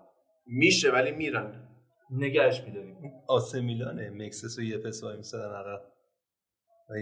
[0.47, 1.67] میشه ولی میرن.
[2.11, 2.97] نگهش میداریم.
[3.27, 5.81] آسه میلانه مکسس و یه پس وای میسدن عقب.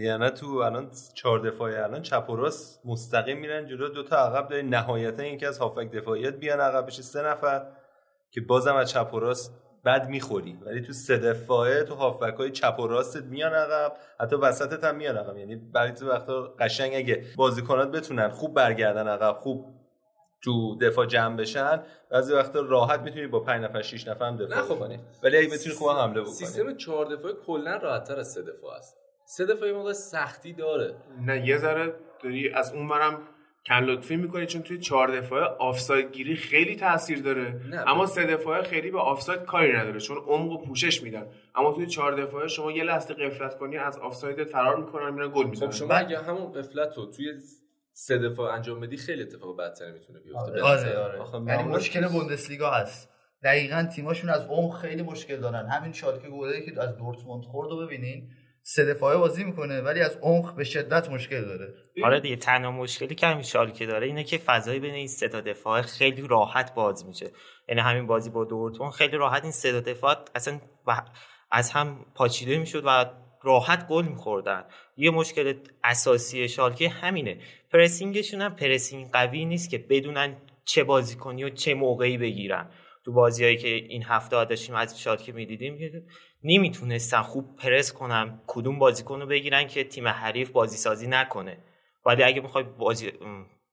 [0.02, 4.48] یعنی تو الان چهار دفاعی الان چپ و راست مستقیم میرن جلو دو تا عقب
[4.48, 7.66] داری نهایتا اینکه از هافک دفاعیت بیان عقب بشه سه نفر.
[8.36, 10.58] که بازم از چپ و راست بد می‌خوری.
[10.66, 14.96] ولی تو سه دفاعه تو هافبک های چپ و راستت میان عقب حتی وسطت هم
[14.96, 15.36] میان عقب.
[15.36, 19.74] یعنی برای تو وقتا قشنگ اگه بازیکنات بتونن خوب برگردن عقب خوب
[20.44, 24.62] تو دفاع جمع بشن بعضی وقتا راحت می‌تونی با 5 نفر 6 نفر هم دفاع
[24.62, 24.78] خب.
[24.78, 25.00] کنی.
[25.22, 26.34] ولی اگه بتونی خوب حمله بکنی.
[26.34, 28.96] سیستم چهار دفاعی کلا راحت‌تر از سه دفاع است.
[29.24, 30.94] سه دفاعی موقع سختی داره.
[31.20, 33.18] نه یه ذره داری از اون برم
[33.68, 37.60] کن لطفی می‌کنی چون توی چهار دفاعه آفساید گیری خیلی تاثیر داره.
[37.70, 41.26] نه، اما سه دفاعه خیلی به آفساید کاری نداره چون عمق و پوشش میدن.
[41.54, 45.42] اما توی چهار دفاعه شما یه لحظه قفلت کنی از آفسایدت فرار می‌کنن میرن گل
[45.42, 47.26] خب می‌زنن شما اگه همون قفلت رو توی
[47.92, 50.62] سه دفاع انجام بدی خیلی اتفاق بدتری می‌تونه بیفته.
[50.62, 50.98] آره.
[50.98, 51.18] آره.
[51.18, 53.10] آخه یعنی مشکل بوندسلیگا هست.
[53.42, 55.66] دقیقا تیماشون از عمق خیلی مشکل دارن.
[55.66, 58.30] همین شالکه گله که از دورتموند خورد رو ببینین.
[58.68, 61.74] سه دفاعه بازی می‌کنه ولی از عمق به شدت مشکل داره.
[62.04, 65.40] آره دیگه تنها مشکلی که همین شالکه داره اینه که فضای بین این سه تا
[65.40, 67.30] دفاع خیلی راحت باز میشه.
[67.68, 70.60] یعنی همین بازی با دورتموند خیلی راحت این سه تا دفاع اصلا
[71.50, 73.04] از هم پاچیده می‌شد و
[73.42, 74.64] راحت گل میخوردن.
[74.96, 77.38] یه مشکل اساسی شالکه همینه.
[77.72, 82.70] پرسینگشون هم پرسینگ قوی نیست که بدونن چه بازیکنی و چه موقعی بگیرن.
[83.06, 86.02] تو بازیهایی که این هفته داشتیم از شالکه می‌دیدیم که
[86.44, 91.58] نمی‌تونستن خوب پرس کنن کدوم بازیکن رو بگیرن که تیم حریف بازی سازی نکنه.
[92.06, 93.12] ولی اگه می‌خوای بازی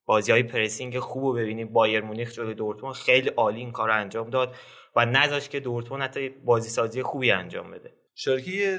[0.06, 4.30] بازی های پرسینگ خوب رو ببینی بایر مونیخ جلوی دورتموند خیلی عالی این کار انجام
[4.30, 4.56] داد
[4.96, 7.94] و نذاشت که دورتموند حتی بازی سازی خوبی انجام بده.
[8.16, 8.78] شارکی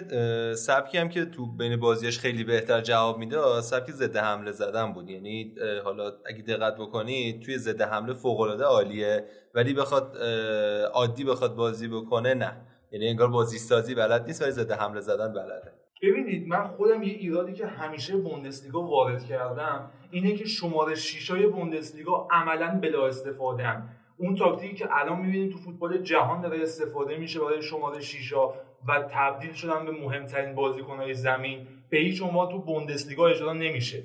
[0.54, 5.10] سبکی هم که تو بین بازیش خیلی بهتر جواب میده سبک ضد حمله زدن بود.
[5.10, 10.16] یعنی حالا اگه دقت بکنید توی ضد حمله فوق العاده عالیه ولی بخواد
[10.92, 12.52] عادی بخواد بازی بکنه نه.
[12.92, 15.72] یعنی انگار بازی سازی بلد نیست ولی ضد حمله زدن بلده.
[16.02, 22.28] ببینید من خودم یه ایرادی که همیشه بوندسلیگا وارد کردم اینه که شماره شیشای بوندسلیگا
[22.30, 23.82] عملا بلا استفاده
[24.18, 28.54] اون تاکتیکی که الان می‌بینیم تو فوتبال جهان داره استفاده میشه برای شماره شیشا
[28.88, 34.04] و تبدیل شدن به مهمترین بازیکنهای زمین به هیچ عنوان تو بوندسلیگا اجرا نمیشه.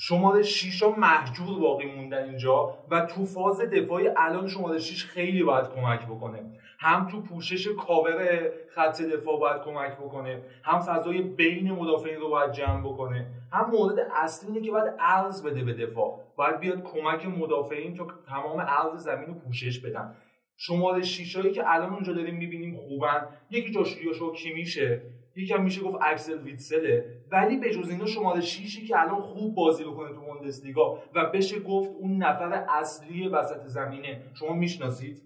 [0.00, 5.42] شماره 6 ها محجور باقی موندن اینجا و تو فاز دفاعی الان شماره 6 خیلی
[5.42, 6.58] باید کمک بکنه.
[6.80, 12.52] هم تو پوشش کاور خط دفاع باید کمک بکنه هم فضای بین مدافعین رو باید
[12.52, 16.20] جمع بکنه هم مورد اصلی اینه که باید عرض بده به دفاع.
[16.36, 20.14] باید بیاد کمک مدافعین تا تمام عرض زمین رو پوشش بدن.
[20.60, 23.28] شماره 6 هایی که الان اونجا داریم می‌بینیم خوبن.
[23.50, 25.02] یکی جاش یوشو کیمیشه
[25.36, 27.04] یکم میشه گفت اکسل ویتسله.
[27.32, 31.60] ولی به جز اینا شماره 6 که الان خوب بازی بکنه تو بوندسلیگا و بشه
[31.60, 34.22] گفت اون نفر اصلی وسط زمینه.
[34.38, 35.22] شما می‌شناسید؟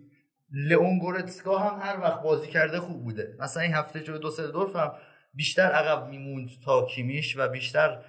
[0.52, 3.36] لئون گورتسکا هم هر وقت بازی کرده خوب بوده.
[3.40, 4.92] مثلا این هفته جلوی دوسلدورف هم
[5.34, 8.04] بیشتر عقب میموند تا کیمیش و بیشتر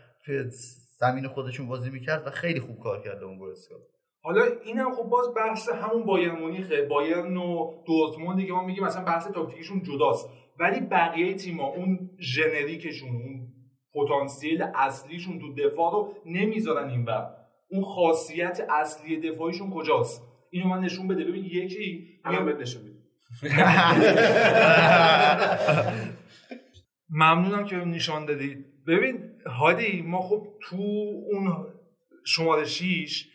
[1.00, 3.76] زمین خودشون بازی می‌کرد و خیلی خوب کار کرد لئون گورتسکا.
[4.26, 6.82] حالا اینم خب باز بحث همون بایرن مونیخه.
[6.82, 10.30] بایرن و دورتموندی که ما میگیم مثلا بحث تاکتیکیشون جداست.
[10.60, 13.48] ولی بقیه تیما اون ژنریکشون اون
[13.96, 17.30] پتانسیل اصلیشون تو دفاع رو نمی‌ذارن این بر
[17.72, 21.24] اون خاصیت اصلی دفاعیشون کجاست؟ اینو من نشون بده.
[21.24, 22.94] ببین یکی الان بهت نشون میدم.
[27.10, 30.78] ممنونم که نشان دادید ببین هادی ما خب تو
[31.32, 31.66] اون
[32.26, 33.30] شماره 6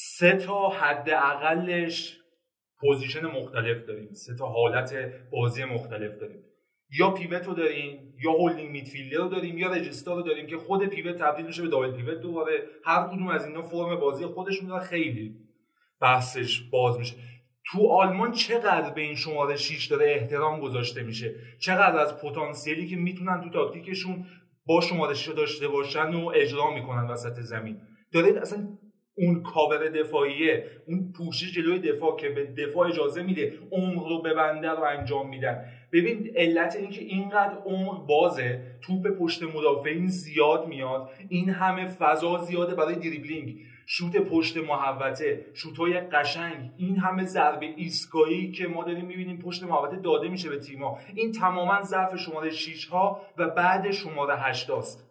[0.00, 2.18] سه تا حداقلش
[2.80, 4.12] position مختلف داریم.
[4.12, 4.94] سه تا حالت
[5.30, 6.42] بازی مختلف داریم.
[6.98, 10.86] یا pivot رو داریم یا holding midfielder رو داریم یا regista رو داریم که خود
[10.86, 12.62] pivot تبدیل میشه به double pivot دوباره.
[12.84, 15.34] هر کدوم از اینا فرم بازی خودشون خیلی
[16.00, 17.14] بحثش باز میشه.
[17.66, 22.96] تو آلمان چقدر به این شماره 6 داره احترام گذاشته میشه؟ چقدر از پتانسیلی که
[22.96, 24.26] می‌تونن تو تاکتیکشون
[24.66, 27.80] با شماره 6 داشته باشن و اجرا می‌کنن وسط زمین؟
[28.12, 28.78] داره اصلا
[29.18, 34.70] اون کاور دفاعیه اون پوشش جلوی دفاع که به دفاع اجازه میده عمق رو ببنده
[34.70, 35.64] رو انجام میدن.
[35.92, 42.38] ببین علت این که اینقدر عمق بازه توپ پشت مدافعین زیاد میاد این همه فضا
[42.38, 43.58] زیاده برای دریبلینگ.
[43.90, 49.96] شوت پشت محوطه شوتای قشنگ این همه ضربه ایستگاهی که ما داریم می‌بینیم پشت محوطه
[49.96, 55.08] داده میشه به تیما این تماما ضعف شماره 6 ها و بعد شماره 8 است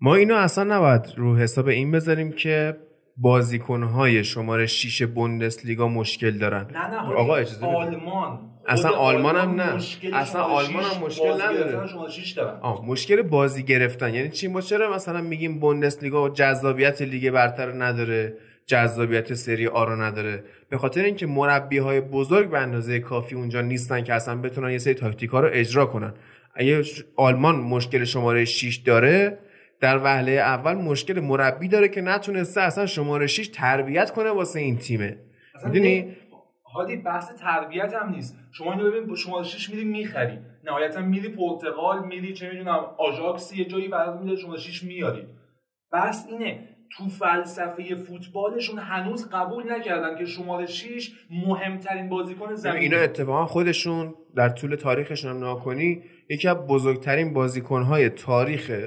[0.00, 2.76] ما اینو اصلا نباید رو حساب این بذاریم که
[3.16, 6.66] بازیکنهای شماره 6 بوندسلیگا مشکل دارن.
[6.72, 7.66] نه نه آقا اجازه.
[7.66, 8.38] آلمان.
[8.68, 9.82] اصلا آلمان هم نه.
[10.12, 11.86] اصلا آلمان هم مشکل نداره.
[11.86, 12.60] شماره دارن.
[12.60, 14.14] آه مشکل بازی گرفتن.
[14.14, 19.84] یعنی چی؟ ما چرا مثلا میگیم بوندسلیگا و جذابیت لیگ برتر نداره جذابیت سری آ
[19.84, 24.36] رو نداره؟ به خاطر اینکه مربی های بزرگ به اندازه کافی اونجا نیستن که اصلا
[24.36, 26.14] بتونن یه سری تاکتیک ها رو اجرا کنن.
[26.54, 26.82] اگه
[27.16, 29.38] آلمان مشکل شماره 6 داره
[29.80, 34.78] در وهله اول مشکل مربی داره که نتونسته اصلا شماره 6 تربیت کنه واسه این
[34.78, 35.16] تیمه.
[35.64, 36.16] می‌دونی؟
[36.74, 38.36] هادی بحث تربیت هم نیست.
[38.52, 40.38] شما اینو ببین شماره 6 میری می‌خری.
[40.64, 45.26] نهایتا میری پرتغال میری چه می‌دونم آژاکس یه جایی برات میده شماره 6 میاری
[45.92, 52.96] بحث اینه تو فلسفه فوتبالشون هنوز قبول نکردن که شماره 6 مهمترین بازیکن زمین اینا
[52.96, 58.86] اتفاقا خودشون در طول تاریخشون هم نگاه کنی یکی از بزرگترین بازیکنهای تاریخ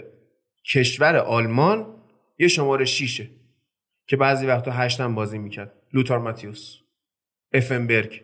[0.74, 1.96] کشور آلمان
[2.40, 3.30] یه شماره شیشه
[4.08, 5.74] که بعضی وقتا هشتم بازی می‌کرد.
[5.94, 6.78] لوتار ماتیوس.
[7.54, 8.24] افنبرگ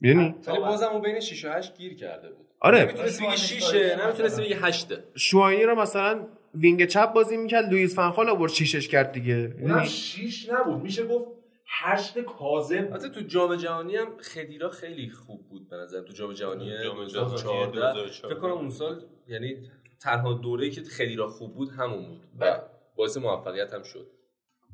[0.00, 2.46] می‌دونی؟ ولی بازم اون بین 6 و 8 گیر کرده بود.
[2.60, 2.82] آره.
[2.82, 8.28] نمی‌تونستی بگی 6 نمی‌تونستی بگی 8 شواینی رو مثلا wing چپ بازی می‌کرد لوئیس فنخال
[8.28, 9.34] آورد شیشش کرد دیگه.
[9.34, 10.82] اونم می‌دونی؟ 6 نبود.
[10.82, 11.28] میشه گفت
[11.66, 16.32] هشت کاذب البته تو جام جهانی هم خدیرا خیلی خوب بود به نظر تو جام
[16.32, 18.28] جهانی جام جهانی 2014 2014.
[18.28, 19.56] فکر کنم اون سال یعنی
[20.04, 22.60] تنها دوره‌ای که خدیرا خوب بود همون بود و
[22.96, 24.06] باعث موفقیت هم شد.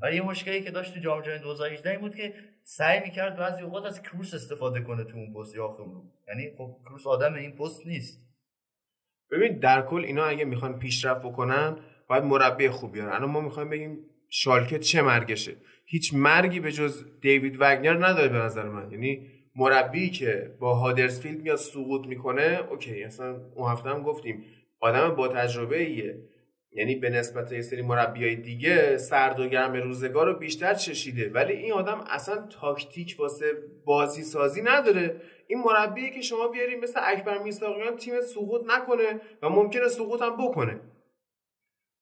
[0.02, 3.62] و یه مشکلی که داشت تو جام جهانی 2018 این بود که سعی می‌کرد بعضی
[3.62, 5.86] اوقات از کروس استفاده کنه تو اون پست یواخیم
[6.28, 8.20] یعنی خب کروس آدم این پست نیست.
[9.30, 11.76] ببین در کل اینا اگه می‌خوان پیشرفت بکنن
[12.08, 13.12] باید مربی خوب بیارن.
[13.12, 15.56] الان ما می‌خوایم بگیم شالکه چه مرگشه.
[15.86, 18.92] هیچ مرگی به جز دیوید وگنر نداره به نظر من.
[18.92, 24.44] یعنی مربی که با هادرسفیلد میاد سقوط می‌کنه اوکی اصلا اون هفته هم گفتیم.
[24.80, 26.30] آدم با تجربه ایه
[26.72, 31.30] یعنی به نسبت یه سری مربیای دیگه سرد و گرم روزگار رو بیشتر چشیده.
[31.30, 33.46] ولی این آدم اصلا تاکتیک واسه
[33.84, 35.20] بازی سازی نداره.
[35.46, 40.36] این مربیه که شما بیاریم مثل اکبر میساقیان تیم سقوط نکنه و ممکنه سقوط هم
[40.36, 40.80] بکنه.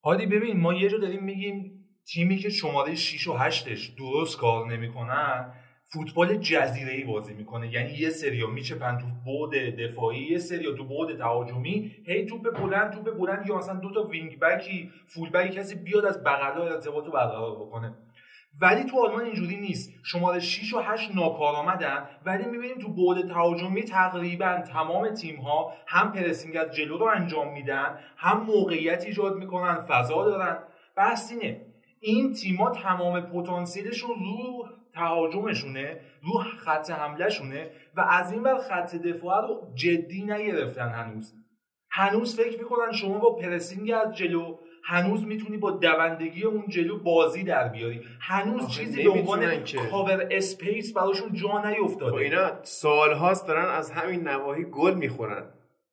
[0.05, 4.73] هادی ببین ما یه جا داریم میگیم تیمی که شماره 6 و 8ش درست کار
[4.73, 5.53] نمی‌کنن
[5.91, 7.73] فوتبال جزیره ای بازی می‌کنه.
[7.73, 11.93] یعنی یه سریا میچپن تو بعد دفاعی یه سریا تو بعد تهاجمی.
[12.07, 16.05] هی توپ بلند توپ بلند یا مثلا دو تا وینگ بکی فول بکی کسی بیاد
[16.05, 17.95] از بغلا ارتباط رو برقرار بکنه.
[18.61, 19.93] ولی تو آلمان اینجوری نیست.
[20.05, 22.09] شماره 6 و 8 ناکارآمدن.
[22.25, 27.53] ولی می‌بینیم تو بعد تهاجمی تقریبا تمام تیم ها هم پرسینگ از جلو رو انجام
[27.53, 30.59] میدن هم موقعیت ایجاد می‌کنن فضا دارن.
[30.97, 31.61] بس اینه.
[32.01, 39.43] این تیما تمام پتانسیلشون رو تهاجمشونه رو خط حملهشونه و از این ور خط دفاع
[39.43, 41.35] رو جدی نگرفتن هنوز.
[41.91, 47.43] هنوز فکر می‌کنن شما با پرسینگ از جلو هنوز می‌تونی با دوندگی اون جلو بازی
[47.43, 48.01] در بیاری.
[48.21, 49.65] هنوز چیزی به عنوان.
[49.91, 55.45] cover space براشون جا خب نیفتاده اینا سالهاست دارن از همین نواحی گل می‌خورن.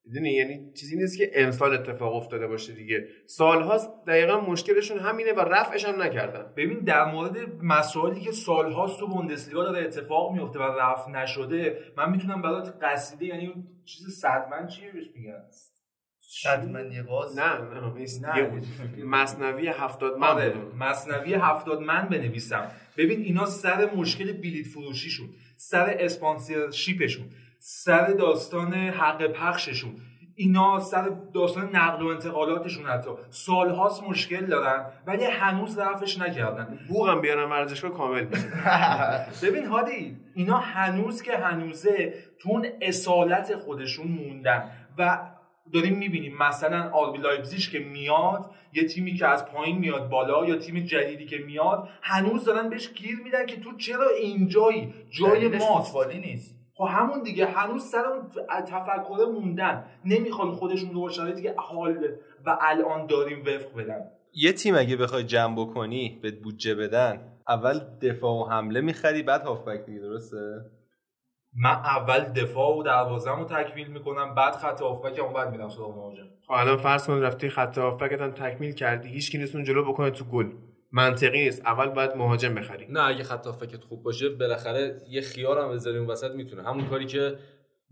[0.05, 3.07] می‌دونی؟ یعنی چیزی نیست که امسال اتفاق افتاده باشه دیگه.
[3.25, 6.53] سالهاست دقیقا مشکلشون همینه و رفعش هم نکردن.
[6.57, 12.11] ببین در مورد مسائلی که سالهاست تو بوندسلیگا داره اتفاق میفته و رفع نشده من
[12.11, 15.43] می‌تونم برات قصیده یعنی اون چیز صدمن چیه بهش میگن؟
[16.27, 18.43] شدمنی قاز نه نه نه.
[18.43, 18.65] بود.
[19.05, 22.71] مصنوی هفتاد من آره مصنوی هفتاد من بنویسم.
[22.97, 27.25] ببین اینا سر مشکل بلیت فروشیشون سر اسپانسرشیپشون.
[27.67, 29.95] سر داستان حق پخششون.
[30.35, 33.09] اینا سر داستان نقل و انتقالاتشون حتی.
[33.29, 36.79] سالهاست مشکل دارن ولی هنوز رفعش نکردن.
[36.87, 38.25] بوغم بیارم ورزشگاه کامل
[39.43, 44.71] ببین هادی اینا هنوز که هنوزه تو اون اصالت خودشون موندن.
[44.97, 45.19] و
[45.73, 50.55] داریم می‌بینیم مثلا آربی لایپزیش که میاد یه تیمی که از پایین میاد بالا یا
[50.55, 55.67] تیم جدیدی که میاد هنوز دارن بهش گیر میدن که تو چرا اینجایی؟ جای ماست.
[55.67, 56.54] فوتبالی نیست.
[56.77, 58.29] خب همون دیگه هنوز سر اون
[58.67, 59.85] تفکر موندن.
[60.05, 62.07] نمی‌خوان خودشون رو شرایطی که حال
[62.45, 64.01] و الان داریم وفق بدن.
[64.33, 69.41] یه تیم اگه بخوای جمع بکنی به بودجه بدن اول دفاع و حمله می‌خری بعد
[69.41, 70.61] هافبک دیگه درسته؟
[71.57, 76.27] من اول دفاع و دروازه‌مو تکمیل می‌کنم بعد خط هافبک هم بعد میرم سراغ مهاجم.
[76.47, 79.91] خب الان فرض کن رفتی خط هافبکت هم تکمیل کردی هیچ کی نیست اون جلو
[79.93, 80.51] بکنه تو گل.
[80.95, 82.85] منطقی نیست اول باید مهاجم بخری.
[82.89, 86.63] نه اگه خط فکت خوب باشه بالاخره یه خیار هم بذاری اون وسط می‌تونه.
[86.63, 87.35] همون کاری که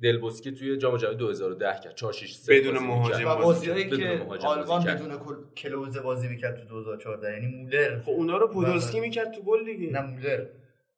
[0.03, 1.95] دلبوسکی توی جام جهانی 2010 کرد.
[1.95, 3.27] 4 6 3 بدون مهاجم.
[3.29, 4.87] و بازیایی بدون که مهاجم آلمان بازی.
[4.87, 7.99] بدون کل- کلوزه بازی می‌کرد تو 2014 یعنی مولر.
[8.01, 9.07] خب اونا رو پودولسکی بله.
[9.07, 9.91] می‌کرد تو گل دیگه.
[9.91, 10.45] نه مولر.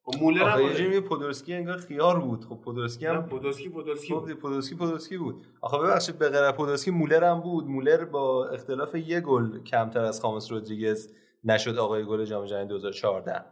[0.03, 0.99] خب مولر هم یه آره.
[0.99, 2.45] پودولسکی انگار خیار بود.
[2.45, 4.27] خب پودولسکی نه هم پودولسکی پودولسکی خب بود.
[4.27, 5.45] دیگه پودولسکی پودولسکی بود.
[5.61, 7.67] آخه ببخشید به غیر از پودولسکی مولر هم بود.
[7.67, 11.09] مولر با اختلاف یه گل کمتر از خامس رودریگز
[11.45, 13.45] نشد آقای گل جام جهانی 2014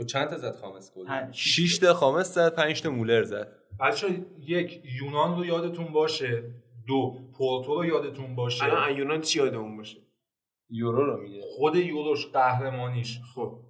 [0.00, 3.52] و چند تا زد خامس گل؟ 6 تا خامس زد 5 تا مولر زد.
[3.80, 4.06] بچه
[4.38, 6.42] یک یونان رو یادتون باشه.
[6.86, 8.64] دو پورتو رو یادتون باشه.
[8.64, 9.98] الان ایونان چی یادمون باشه؟
[10.70, 11.42] یورو رو میگه.
[11.56, 13.18] خود یوروش قهرمانیش.
[13.34, 13.60] خب.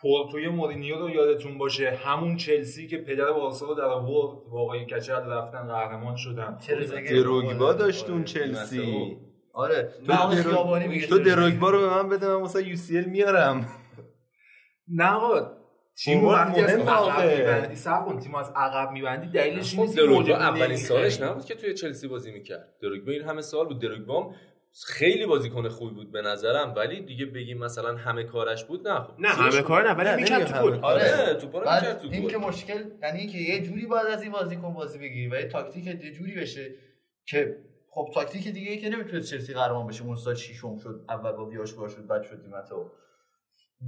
[0.00, 1.90] پورتوی مورینیو رو یادتون باشه.
[1.90, 4.50] همون چلسی که پدر بارسا رو در آورد.
[4.50, 6.58] با آقای کچل رفتن قهرمان شدن.
[7.10, 8.24] دروگبا داشت اون آره.
[8.24, 9.16] چلسی.
[9.56, 13.68] آره تو میگه تو دروگبا رو به من بده من واسه یو سی ال میارم.
[14.88, 15.50] نه آقا
[16.04, 17.38] تیم وقتی از مهم عقب.
[17.38, 20.76] میبندی تیم از عقب میبندی دلیلش این خب نیست که دروگبا اولین.
[20.76, 22.68] سالش نبود که توی چلسی بازی می‌کرد.
[22.82, 23.80] دروگبا این همه سال بود.
[23.80, 24.34] دروگبا
[24.86, 29.12] خیلی بازیکن خوبی بود به نظرم ولی دیگه بگیم مثلا همه کارش بود نه خب
[29.18, 30.78] نه همه کار نه ولی می‌کرد تو گل.
[30.82, 31.34] آره آره.
[31.34, 32.30] توپا رو می‌کرد تو این گل.
[32.30, 35.86] که مشکل یعنی اینکه یه جوری باید از این بازیکن بازی بگیری و یه تاکتیک
[35.86, 36.74] یه جوری بشه
[37.26, 37.56] که
[37.96, 41.44] خب تاکتیک دیگه ای که نمی‌تونه چلسی قهرمان بشه اون سال ششم شد اول با
[41.44, 42.74] بیاشکار شد بعد شدیم حتی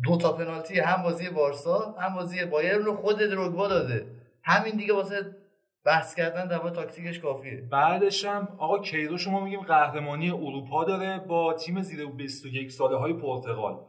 [0.04, 4.06] دو تا پنالتی هم بازی بارسا هم بازی بایرن رو خود دروگبا داده.
[4.44, 5.36] همین دیگه واسه
[5.84, 7.68] بحث کردن در تاکتیکش کافیه.
[7.72, 13.12] بعدش هم آقا کیرو شما میگیم قهرمانی اروپا داره با تیم زیر 21 ساله های
[13.12, 13.80] پرتغال.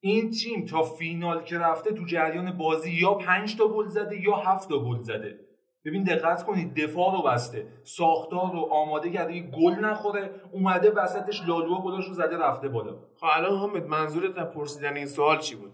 [0.00, 4.36] این تیم تا فینال که رفته تو جریان بازی یا 5 تا گل زده یا
[4.36, 5.43] 7 تا گل زده.
[5.84, 11.42] ببین دقت کنید دفاع رو بسته ساختار رو آماده کرده یه گل نخوره اومده وسطش
[11.48, 12.92] لالو گلاش رو زده رفته بالا.
[12.92, 15.72] خب الان حامد منظورت از پرسیدن این سوال چی بود؟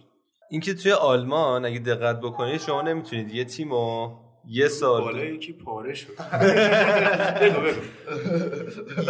[0.50, 4.10] اینکه توی آلمان اگه دقت بکنید شما نمی‌تونید یه تیمو
[4.48, 6.12] یه سال بالا یکی پاره شد.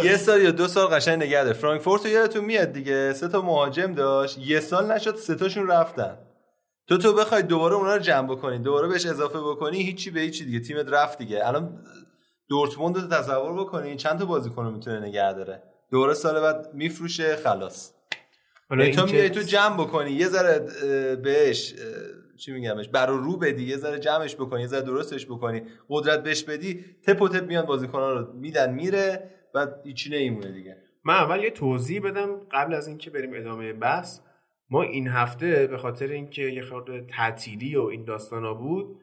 [0.03, 3.41] یه سال یا دو سال قشنگ نگه داره فرانکفورت رو یادتون میاد دیگه؟ سه تا
[3.41, 4.37] مهاجم داشت.
[4.37, 6.17] یه سال نشد سه تاشون رفتن.
[6.91, 10.45] تو تو بخوای دوباره اونا رو جمع بکنی دوباره بهش اضافه بکنی هیچی به هیچی
[10.45, 11.47] دیگه تیمت رفت دیگه.
[11.47, 11.85] الان
[12.49, 17.91] دورتموند رو تصور بکنی چند تا بازیکن می‌تونه نگه داره؟ دوباره سال بعد میفروشه خلاص.
[18.69, 20.59] تو میای تو جمع بکنی یه ذره
[21.15, 21.73] بهش
[22.37, 26.43] چی میگمش برا رو بدی یه ذره جمعش بکنی یه ذره درستش بکنی قدرت بهش
[26.43, 30.77] بدی تپ و تپ میان بازیکنان رو میدن میره بعد هیچی نمیمونه دیگه.
[31.03, 34.19] من اول یه توضیح بدم قبل از اینکه بریم ادامه بحث.
[34.71, 39.01] ما این هفته به خاطر اینکه یه خورده تعطیلی و این داستانا بود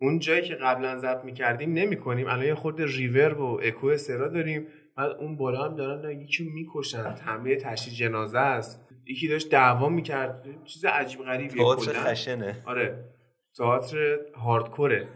[0.00, 2.26] اون جایی که قبلا ضبط می‌کردیم نمی‌کنیم.
[2.26, 4.66] الان یه خورده ریورب و اکو سرا داریم.
[4.96, 7.14] بعد اون بالا هم دارن یکی می‌کشن.
[7.14, 8.88] تمه تشییع جنازه است.
[9.06, 10.46] یکی داشت دعوا می‌کرد.
[10.64, 11.92] چیز عجیب غریبیه تئاتر.
[11.92, 13.04] خشنه آره.
[13.56, 15.08] تئاتر هاردکوره.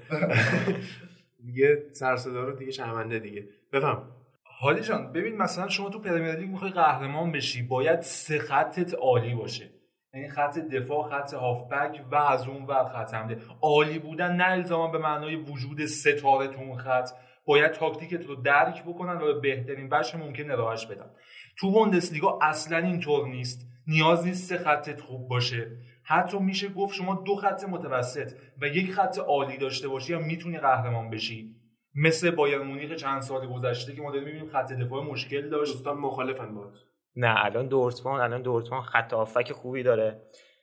[1.47, 3.49] دیگه سر صدا رو دیگه شرمنده دیگه.
[3.73, 4.03] بفهم.
[4.43, 9.35] حالی جان ببین مثلا شما تو پرمیر لیگ می‌خوای قهرمان بشی باید سه خطت عالی
[9.35, 9.71] باشه.
[10.15, 13.39] یعنی خط دفاع خط هافبک و از اون ور خط حمله.
[13.63, 17.11] عالی بودن نه الزاما به معنای وجود ستاره تو اون خط.
[17.47, 21.11] باید تاکتیکت رو درک بکنن و به بهترین وجه ممکن ارائهش بدن.
[21.59, 23.67] تو بوندسلیگا اصلا اینطور نیست.
[23.87, 25.71] نیاز نیست سه خطت خوب باشه.
[26.05, 28.33] حتی میشه گفت شما دو خط متوسط
[28.63, 31.57] و یک خط عالی داشته باشی یا می‌تونی قهرمان بشی.
[31.95, 35.73] مثل بایر مونیخ چند سال گذشته که ما داریم می‌بینیم خط دفاع مشکل داشت.
[35.73, 40.21] دوستان مخالفن باید نه الان دورتموند الان دورتموند خط آفک خوبی داره.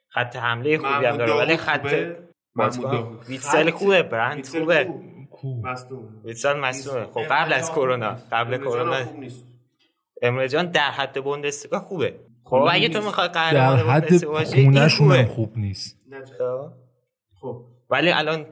[0.09, 1.93] خط حمله خوبی هم داره ولی خط.
[3.27, 4.93] ویتسل خوبه برند خوبه.
[6.23, 7.05] ویتسل مصدومه.
[7.05, 8.93] خب قبل از کرونا قبل کرونا.
[8.93, 9.45] هم خوب نیست.
[10.21, 12.19] امره جان در حد بوندسلیگا خوبه.
[12.43, 13.01] خب اگه تو.
[13.01, 14.31] می‌خوای در قهرمان حد بوندسلیگا
[15.07, 15.97] باشی خوب نیست.
[16.37, 16.71] خب.
[17.41, 17.65] خب.
[17.89, 18.45] ولی الان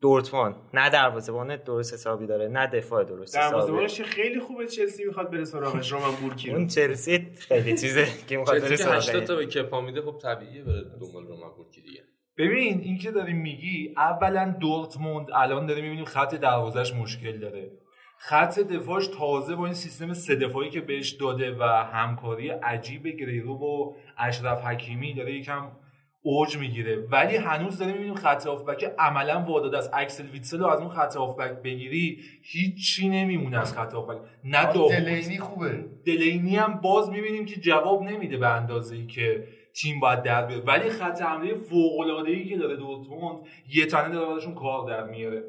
[0.00, 3.50] دورتموند نه دروازه‌بان درست حسابی داره نه دفاع درست حسابی.
[3.50, 6.56] دروازه‌بانش خیلی خوبه چلسی می‌خواد بره سراغش رومن بورکی رو.
[6.56, 10.18] اون چلسی خیلی چیزه که می‌خواد بره چلسی که 80 تا به کپا میده خب
[10.22, 12.00] طبیعیه بره دنبال رومن پورکی دیگه.
[12.38, 17.70] ببین این که داریم میگی اولا دورتموند الان داریم می‌بینیم خط دروازش مشکل داره.
[18.18, 23.54] خط دفاعش تازه با این سیستم سه دفاعی که بهش داده و همکاری عجیب گریرو
[23.54, 25.70] و اشرف حکیمی داره یکم
[26.26, 26.96] اوج می‌گیره.
[26.96, 31.16] ولی هنوز داریم می‌بینیم خط هافبک عملا واداد از اکسل ویتسل رو از اون خط
[31.16, 34.18] هافبک بگیری هیچی نمیمونه از خط هافبک.
[34.44, 35.84] نه داوود دلینی خوبه.
[36.06, 40.62] دلینی هم باز می‌بینیم که جواب نمیده به اندازه ای که تیم باید در بیاره.
[40.62, 43.38] ولی خط حمله فوق العاده ای که داره دورتموند
[43.74, 45.42] یه تنه داره براشون کار در میاره.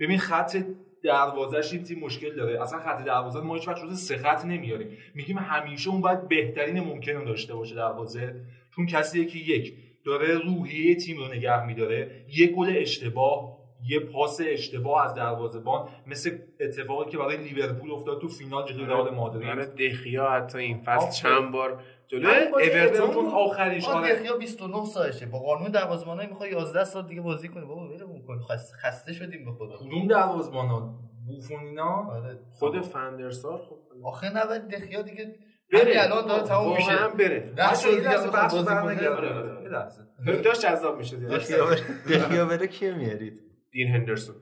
[0.00, 0.56] ببین خط
[1.04, 2.62] دروازش این تیم مشکل داره.
[2.62, 4.88] اصلا خط دروازه ما هیچ وقت روز سه خط نمیاریم.
[5.14, 8.34] میگیم همیشه اون باید بهترین ممکن رو داشته باشه دروازه.
[8.76, 9.89] چون کسیه که یک.
[10.06, 12.24] داره روحیه تیم رو نگه میداره.
[12.28, 18.28] یه گل اشتباه یه پاس اشتباه از دروازه‌بان مثل اتفاقی که برای لیورپول افتاد تو
[18.28, 19.48] فینال جلوی رئال مادرید.
[19.48, 21.22] آره دخیا حتی این فصل.
[21.22, 24.14] چند بار جلو همین بازی اورتون آخریش آره.
[24.14, 25.26] دخیا 29 سالشه.
[25.26, 28.40] با قانون دروازه‌بانای می‌خواد 11 سال دیگه بازی کنه بابا ولمون کن.
[28.40, 29.76] خسته, خسته شدیم به خدا.
[29.76, 30.94] کدوم دروازه‌بانا
[31.26, 32.38] بوفون اینا؟ آره.
[32.52, 33.76] خود فندرسار خب.
[34.04, 35.34] آخه نه ولی دخیا دیگه
[35.72, 36.02] بره.
[36.02, 36.92] الان داره تموم میشه.
[36.92, 39.16] واقعا بره سال دیگه لحظه بخواد بحث بازی برنگرد.
[39.16, 39.62] کنه.
[39.62, 40.02] یه لحظه.
[40.44, 43.40] داشت جذاب میشه دخیا بره- دخیا بره کی میارید؟
[43.72, 44.34] دین هندرسون.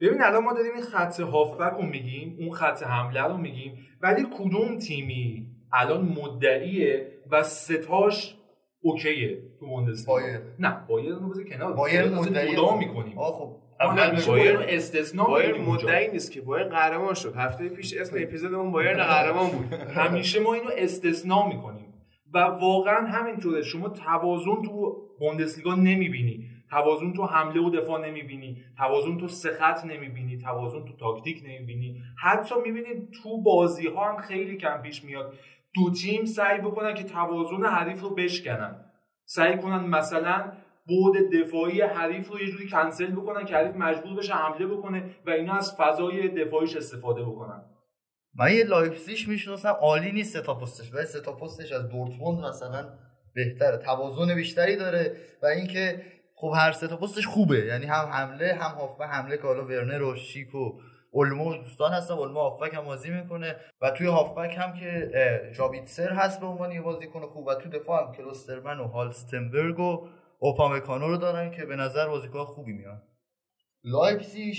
[0.00, 4.26] ببین الان ما داریم این خط هافبک رو میگیم اون خط حمله رو میگیم ولی
[4.38, 8.34] کدوم تیمی الان مدعیه و ستاش
[8.80, 10.40] اوکیه تو بوندسلیگا؟ بایر.
[10.58, 11.72] نه بایر رو بذار کنار.
[11.72, 13.14] بایر مدعی می‌کنیم.
[13.14, 13.16] خب.
[13.16, 14.20] ما اول.
[14.26, 15.60] بایر استثنا بایر.
[15.60, 17.36] مدعی نیست که بایر قهرمان شد.
[17.36, 19.72] هفته پیش اسم اپیزودمون بایر قهرمان بود.
[19.74, 21.94] همیشه ما اینو استثنا می‌کنیم.
[22.34, 23.62] و واقعا همینطوره.
[23.62, 26.44] شما توازن تو بوندسلیگا نمی‌بینی.
[26.70, 28.64] توازن تو حمله و دفاع نمی‌بینی.
[28.76, 30.38] توازن تو سه خط نمی‌بینی.
[30.38, 32.02] توازن تو تاکتیک نمی‌بینی.
[32.22, 35.34] حتی می‌بینید تو بازی ها هم خیلی کم پیش میاد.
[35.74, 38.84] دو تیم سعی بکنن که توازن حریف رو بشکنن.
[39.24, 40.52] سعی کنن مثلا
[40.88, 45.30] بود دفاعی حریف رو یه جوری کنسل بکنن که حریف مجبور بشه حمله بکنه و
[45.30, 47.64] اینا از فضای دفاعیش استفاده بکنن.
[48.34, 52.44] من یه لایپزیگ می‌شناسم عالی نیست سه تا پستش ولی سه تا پستش از دورتموند
[52.44, 52.88] مثلا
[53.34, 56.02] بهتره توازن بیشتری داره و اینکه
[56.34, 60.02] خب هر سه تا پستش خوبه یعنی هم حمله هم هافبک حمله که حالا ورنر
[60.02, 60.72] و شیک و
[61.10, 65.10] اولمو دوستان هستن اولمو هافبک هم بازی می‌کنه و توی هافبک هم که
[65.56, 70.08] جابیتسر هست به عنوان یه بازیکن خوب و تو دفاع هم کلوسترمن و هالستنبرگ و
[70.38, 73.02] اوپامکانو رو دارن که به نظر بازیکن خوبی میان.
[73.84, 74.56] لایپزیگ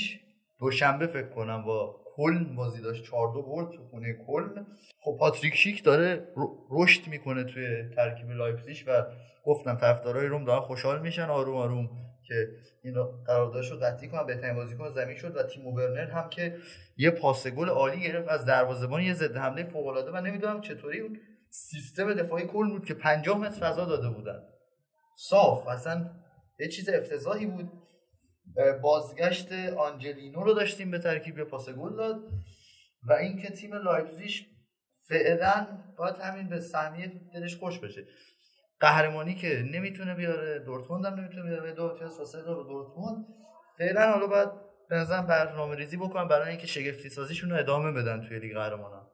[0.59, 4.67] دوشنبه فکر کنم با کلن بازی داشت 4 2 برد تو خونه کلن.
[5.01, 6.27] خب پاتریک شیک داره
[6.71, 9.05] رشد می‌کنه توی ترکیب لایپزیگ و
[9.45, 11.89] گفتم طرفدارای روم دارن خوشحال میشن آروم آروم
[12.27, 12.47] که
[12.83, 12.95] این
[13.27, 14.25] قراردادش رو قطعی کنن.
[14.25, 16.57] بهترین بازیکن زمین شد و تیمو ورنر هم که
[16.97, 20.99] یه پاس گل عالی گرفت از دروازه‌بان یه ضد حمله فوق العاده و نمی‌دونم چطوری
[20.99, 21.19] اون
[21.49, 24.39] سیستم دفاعی کلن بود که 50 متر فضا داده بودن.
[25.27, 25.67] صاف.
[25.67, 26.09] اصلا
[26.59, 27.71] یه چیز افتضاحی بود.
[28.81, 32.23] بازگشت آنجلینو رو داشتیم به ترکیب پاس گل داد.
[33.07, 34.31] و اینکه تیم لایپزیگ
[35.09, 35.67] فعلا
[35.97, 38.05] باید همین به سهمیه دلش خوش بشه.
[38.79, 43.25] قهرمانی که نمی‌تونه بیاره دورتموند هم نمی‌تونه بیاره دو امتیاز فاصله داره دورتموند.
[43.77, 44.49] فعلا حالا باید
[44.89, 49.08] به نظرم برنامه ریزی برای اینکه شگفتی سازیشون رو ادامه بدن توی لیگ قهرمانان.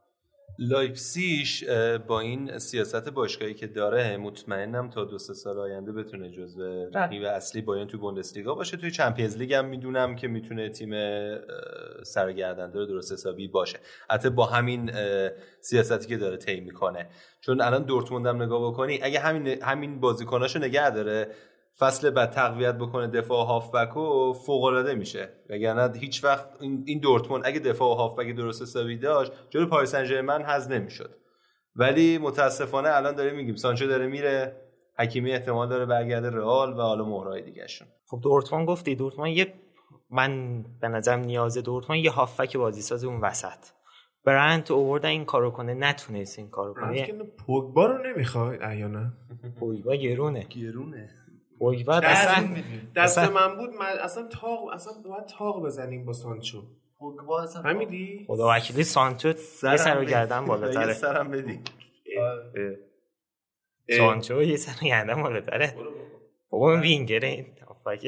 [0.59, 1.63] لایپسیش
[2.07, 7.23] با این سیاست باشگاهی که داره مطمئنم تا دو سه سال آینده بتونه جزو رقیب
[7.23, 8.77] اصلی بایرن تو بوندسلیگا باشه.
[8.77, 10.91] توی چمپیونز لیگ هم می‌دونم که می‌تونه تیم
[12.03, 13.79] سرگردنده درست حسابی باشه.
[14.09, 14.91] حتی با همین
[15.59, 17.09] سیاستی که داره طی می‌کنه.
[17.41, 21.27] چون الان دورتموند هم نگاه بکنی اگه همین همین بازیکناشو نگه داره
[21.79, 25.29] فصل بعد تقویت بکنه دفاع و هافبک و فوق العاده میشه.
[25.49, 29.91] وگرنه هیچ وقت این این دورتموند اگه دفاع و هافبک درست حسابی داشت جلو پاریس
[29.91, 31.15] سن ژرمن حذف نمی‌شد.
[31.75, 33.55] ولی متاسفانه الان داره میگیم.
[33.55, 34.61] سانچو داره میره
[34.99, 39.53] حکیمی احتمال داره برگرده رئال و حالا مهرای دیگه شون خب دورتموند گفتی دورتموند یه
[40.09, 43.65] من به نظرم نیاز دورتموند یه هافک بازیساز اون وسط.
[44.25, 47.07] برنت اووردن این کارو کنه نتونست این کارو کنه.
[47.45, 49.13] پوگبا رو نمی‌خواد احیانا
[49.59, 50.43] پویبا گرونه.
[50.43, 51.09] گرونه.
[51.59, 52.47] پویبا دست, اصلا
[52.95, 56.63] دست اصلا- من بود من اصلا تاق اصلا باید تاق بزنیم با سانچو.
[56.99, 61.59] پوگبا اصلا فهمیدی؟ خدا وکیلی سانچو یه سر و گردن یه بالاتره سرم بدی.
[63.89, 63.97] اه.
[63.97, 65.75] سانچو یه سر گردن بالاتره.
[66.49, 67.45] بابا این وینگره این.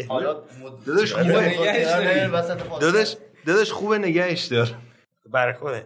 [0.09, 0.41] حالا
[0.85, 2.79] داداش آره، خوبه نگهش فاصله.
[2.81, 4.67] داداش داداش خوبه نگهش دار
[5.31, 5.85] برای خوده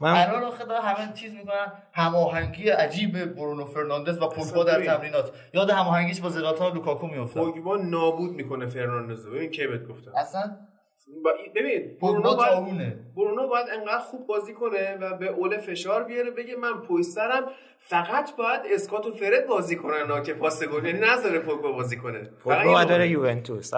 [0.00, 1.72] من الان آخه داره همه چیز می‌کنن.
[1.92, 4.84] هماهنگی عجیب برونو فرناندز و پوگبا در.
[4.84, 5.32] تمرینات.
[5.54, 7.44] یاد هماهنگیش با زلاتان و لوکاکو میافتاد.
[7.44, 9.32] پوگبا نابود می‌کنه فرناندز رو.
[9.34, 10.10] ببین کی بهت گفتم.
[10.16, 10.56] اصلا؟
[11.24, 16.04] با- ببین برونو باید تاونه برونو باید انقدر خوب بازی کنه و به اول فشار
[16.04, 17.44] بیاره بگه من پشت سرم
[17.78, 20.84] فقط باید اسکات و فرد بازی کنن ها که پاس گل.
[20.84, 22.18] یعنی نذاره پوگبا بازی کنه.
[22.44, 23.08] پوگبا کنه.
[23.08, 23.74] یوونتوس.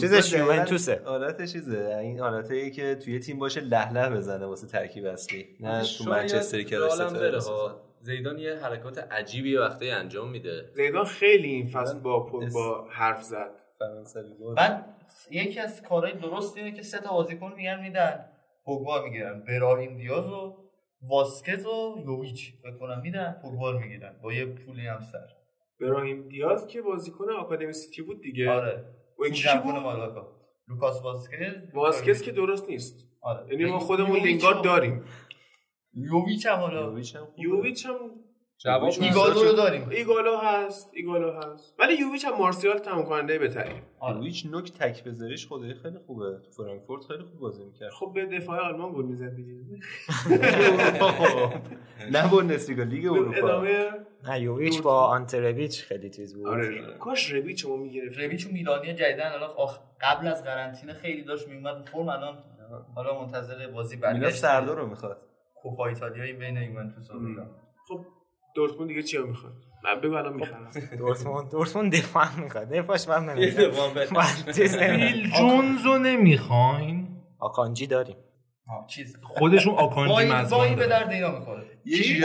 [0.00, 1.02] چیزش یوونتوسه.
[1.04, 5.82] حالت چیزه؟ این حالتیه که توی تیم باشه له له بزنه واسه ترکیب اصلی نه
[5.98, 6.78] تو منچستری که
[8.02, 10.70] زیدان یه حرکات عجیبی وقتی انجام میده.
[10.74, 13.50] زیدان خیلی این فصل با پوگبا حرف زد.
[13.78, 14.56] فرانسوی بود.
[14.56, 14.96] بعد
[15.30, 18.24] یکی از کارهای درست اینه که سه تا بازیکن میگن میدن.
[18.64, 20.56] پوگبا می‌گیرن براهیم دیاز و
[21.02, 22.52] واسکز و یویچ.
[22.62, 24.16] فکر کنم میدن پوگبا می‌گیرن.
[24.22, 25.26] با یه پولی هم سر.
[25.80, 28.50] براهیم دیاز که بازیکن آکادمی سیتی بود دیگه.
[28.50, 28.84] آره.
[29.20, 30.26] و این کی جمعون بود مالاکا
[30.68, 33.06] لوکاس واسکز واسکس که درست نیست.
[33.22, 33.46] آره.
[33.50, 35.04] یعنی ما خودمون یویچ لینگارد داریم.
[35.94, 37.28] یویچ هم حالا یوویچ هم.
[37.38, 37.86] یوویچ
[38.64, 39.88] جواب ایگالو رو داریم.
[39.88, 41.74] ایگالو هست ایگالو هست.
[41.78, 44.16] ولی یوویچ هم مارسیال تمام کننده بهتری آره.
[44.16, 46.38] یوویچ نوک تک بذاریش خدایی خیلی خوبه.
[46.44, 47.90] تو فرانکفورت خیلی خوب بازی می‌کرد.
[47.90, 49.54] خب به دفاع آلمان گل می‌زد دیگه.
[52.14, 53.36] نه بوندسلیگا لیگ اروپا.
[53.38, 53.90] ادامه
[54.28, 56.46] نه یوویچ با آنترویچ خیلی چیز بود.
[56.46, 56.98] آره.
[56.98, 59.78] کاش ربیچ ما می‌گرفت رویچ و میلانی جدیدن الان آخ...
[60.00, 62.44] قبل از قرنطینه خیلی داشت میومد فرم الان
[62.94, 64.36] حالا منتظر بازی برگشت.
[64.36, 65.22] سردار رو می‌خواد.
[65.54, 67.50] کوپا ایتالیایی بین یوونتوس و میلان.
[67.88, 68.06] خب
[68.54, 69.52] دورتموند دیگه چی می‌خواد؟
[69.84, 72.68] من بگو الان می‌خرم دورتموند دورتموند دفاع می‌خواد.
[72.68, 73.34] دفاعش من.
[74.96, 77.08] بیل جونز رو نمی‌خواین؟
[77.38, 78.16] آکانجی داریم.
[78.68, 79.16] آه، چیز.
[79.22, 81.66] خودشون آکانجی بایی مزبان به درد اینا می‌خوره.
[81.84, 82.24] یه چی؟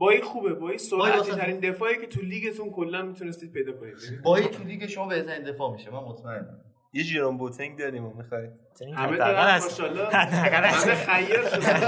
[0.00, 3.94] بایی خوبه بایی سرعتی ترین دفاعی که تو لیگتون کلا می‌تونستید پیدا کنید.
[4.22, 6.60] بایی تو لیگ شما بهترین دفاع میشه من مطمئنم.
[6.92, 8.48] یه جیرون بوتنگ داریم و می‌خوای.
[8.96, 10.16] همه حداقل دارن ماشاءالله.
[10.16, 11.80] از- همه خیر شدن.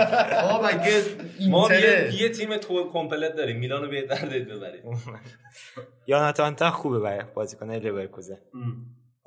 [0.65, 1.03] مگه
[1.51, 3.59] ما یه, تیم تو کمپلت داریم.
[3.59, 4.83] میلانو به دردت ببرید.
[6.07, 8.39] یاناتان تا خوبه برای بازیکن لیورکوزن.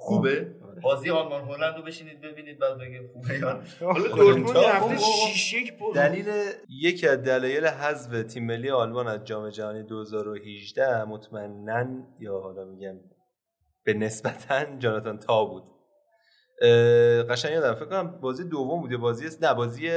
[0.06, 3.62] خوبه؟ بازی آلمان هلند رو بشینید ببینید بعد بگه خوبه یا.
[3.82, 5.28] حالا دورتموند یه خب، هفته خب.
[5.34, 6.26] 6 1 برد دلیل
[6.70, 11.86] یکی از دلایل حذف تیم ملی آلمان از جام جهانی 2018 مطمئنا
[12.20, 12.96] یا حالا میگم
[13.84, 15.64] به نسبتا جاناتان تا بود.
[17.30, 19.90] قشنگ یادم فکر کنم بازی دوم بود یا بازی نه بازی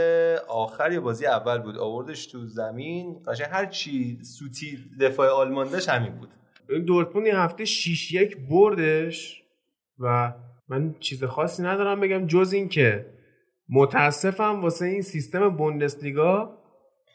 [0.49, 1.79] آخر یا بازی اول بود.
[1.79, 3.23] آوردش تو زمین.
[3.27, 6.29] قشنگ هر چی سوتی دفاع آلمان داشت همین بود.
[6.69, 9.45] این دورتموند این هفته 6 1 بردش.
[9.99, 10.33] و
[10.69, 13.07] من چیز خاصی ندارم بگم جز این که
[13.69, 16.59] متاسفم واسه این سیستم بوندسلیگا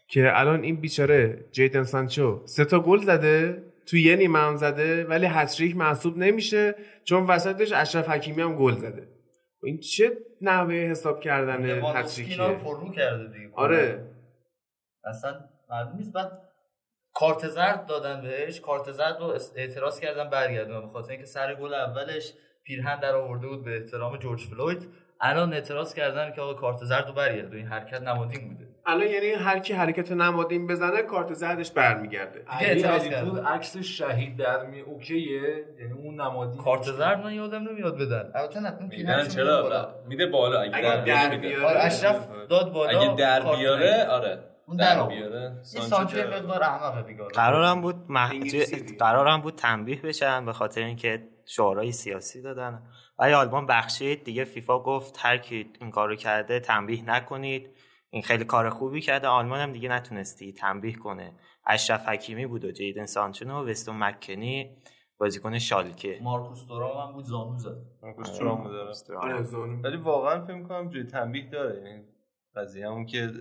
[0.08, 5.06] که الان این بیچاره جیدن سانچو سه تا گل زده تو یه نیمه هم زده
[5.06, 9.08] ولی هتریک محسوب نمیشه چون وسطش اشرف حکیمی هم گل زده.
[9.64, 10.12] این چه
[10.42, 11.66] نحوه حساب کردن
[11.96, 13.50] هتریکیه؟ پررو کرده دیگه.
[13.56, 14.06] آره.
[15.06, 16.14] اصلا معلوم نیست.
[16.14, 16.42] بعد
[17.14, 18.60] کارت زرد دادن بهش.
[18.60, 20.82] کارت زرد رو اعتراض کردن برگردون.
[20.82, 22.34] به خاطر اینکه سر گل اولش
[22.64, 24.88] پیرهن در آورده بود به احترام جورج فلوید.
[25.22, 28.68] الان اعتراض کردن که آقا کارت زرد رو برگردون این حرکت نمادین بوده.
[28.86, 32.46] الان یعنی هر کی حرکت نمادین بزنه کارت زردش برمیگرده.
[32.60, 33.46] اعتراض کردن.
[33.46, 38.60] عکس شهید در می اوکیه؟ یعنی اون نمادی کارت زرد من یادم نمیاد بدن البته
[38.60, 40.62] نه پیرهن میدن چرا؟ میده بالا.
[40.62, 41.66] اگه اگه در بیاره.
[41.66, 44.08] آره اشرف داد بالا اگه در بیاره.
[44.10, 44.40] آره.
[44.66, 47.96] اون در بیاره این سانچو مقدار احمقه دیگه قرارم بود
[48.32, 48.98] دیگه.
[49.00, 52.84] قرارم بود تنبیه بشن به خاطر اینکه شعارهای سیاسی دادن.
[53.20, 54.24] ولی آلمان بخشید.
[54.24, 57.70] دیگه فیفا گفت هر کی این کارو کرده تنبیه نکنید.
[58.10, 59.28] این خیلی کار خوبی کرده.
[59.28, 61.34] آلمان هم دیگه نتونستی تنبیه کنه.
[61.66, 64.78] اشرف حکیمی بود و جیدن سانچو و وستون مکنی.
[65.18, 66.20] بازیکن شالکه.
[66.22, 67.78] مارکوس تورام هم بود زانو زد.
[68.02, 69.44] مارکوس تورام داره آره.
[69.44, 69.82] زانو.
[69.82, 71.78] ولی واقعا فکر می‌کنم جوی تنبیه داره.
[71.78, 72.04] یعنی
[72.56, 73.32] قضیه همون که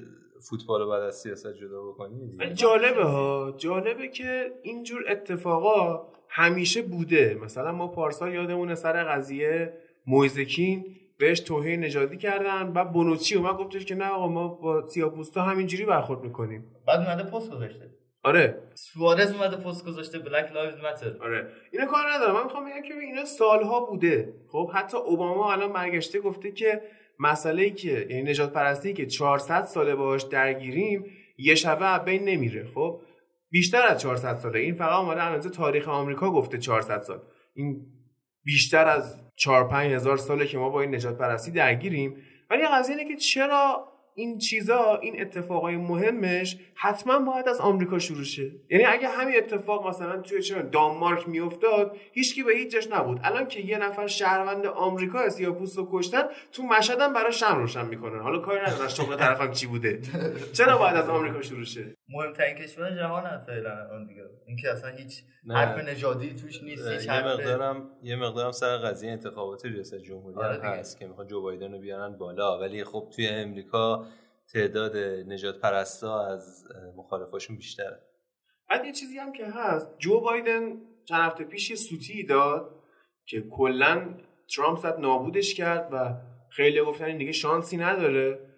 [0.50, 2.54] فوتبال رو بعد از سیاست جدا بکنی.
[2.54, 3.54] جالبه ها.
[3.56, 7.38] جالبه که اینجور اتفاقا همیشه بوده.
[7.42, 9.72] مثلا ما پارسال یادمونه سر قضیه
[10.06, 10.84] مویزکین
[11.18, 15.84] بهش توهین نژادی کردن و بونوچی اومد گفتش که نه آقا ما با سیاپوستا همینجوری
[15.84, 16.64] برخورد می‌کنیم.
[16.86, 17.90] بعد اومده پست گذاشته.
[18.24, 18.62] آره.
[18.74, 21.48] سوارز اومده پست گذاشته Black Lives Matter آره.
[21.72, 22.34] اینا کار ندارم.
[22.34, 24.34] من می‌خوام بگم که اینا سالها بوده.
[24.48, 26.82] خب حتی اوباما الان برگشته گفته که
[27.18, 31.04] مسئله ای که یعنی نژاد پرستی که 400 ساله باش درگیریم
[31.38, 32.66] یه شبه بین نمیره.
[32.74, 33.00] خب
[33.52, 34.58] بیشتر از 400 ساله.
[34.58, 37.18] این فقط اومده اندازه تاریخ آمریکا گفته 400 سال.
[37.54, 37.86] این
[38.44, 42.16] بیشتر از 4 5 هزار ساله که ما با این نژاد پرستی درگیریم.
[42.50, 48.24] ولی قضیه اینه که چرا این چیزا این اتفاقای مهمش حتما باید از آمریکا شروع
[48.24, 53.20] شه؟ یعنی اگه همین اتفاق مثلا توی چه دانمارک میافتاد هیچکی به هیچ نبود.
[53.24, 56.22] الان که یه نفر شهروند آمریکا سیاپوست رو کشتن
[56.52, 58.20] تو مشهد هم برای شم روشن می‌کنن.
[58.20, 60.00] حالا کاری ندارن شغل طرفم چی بوده؟
[60.52, 64.90] چرا باید از آمریکا شروع شه؟ مهمترین کشور جهان هم فعلا الان دیگه اینکه اصلا
[64.90, 65.54] هیچ نه.
[65.54, 70.62] حرف نژادی توش نیست هیچ یه مقدارم یه مقدارم سر قضیه انتخابات ریاست جمهوری آره.
[70.62, 74.06] هست که می‌خوان جو بایدن رو بیارن بالا ولی خب توی امریکا
[74.52, 74.96] تعداد
[75.26, 76.64] نجات پرستا از
[76.96, 77.98] مخالفاشون بیشتره
[78.70, 80.72] بعد یه چیزی هم که هست جو بایدن
[81.04, 82.74] چند هفته پیش یه سوتی داد
[83.26, 84.14] که کلا
[84.56, 86.14] ترامپ زد نابودش کرد و
[86.50, 88.51] خیلی گفتن این دیگه شانسی نداره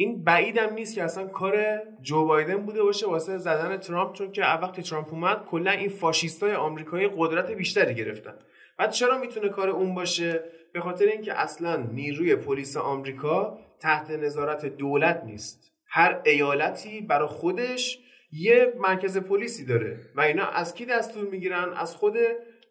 [0.00, 4.42] این بعیدم نیست که اصلا کار جو بایدن بوده باشه واسه زدن ترامپ چون که
[4.42, 8.34] وقتی ترامپ اومد کلا این فاشیستای آمریکایی قدرت بیشتری گرفتن.
[8.78, 14.66] بعد چرا می‌تونه کار اون باشه؟ به خاطر اینکه اصلا نیروی پلیس آمریکا تحت نظارت
[14.66, 15.72] دولت نیست.
[15.86, 17.98] هر ایالتی برای خودش
[18.32, 22.14] یه مرکز پلیسی داره و اینا از کی دستور می‌گیرن؟ از خود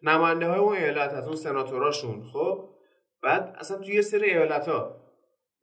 [0.02, 2.68] نماینده های اون ایالت از اون سناتوراشون خب؟
[3.22, 4.96] بعد اصلا توی یه سری ایالت ها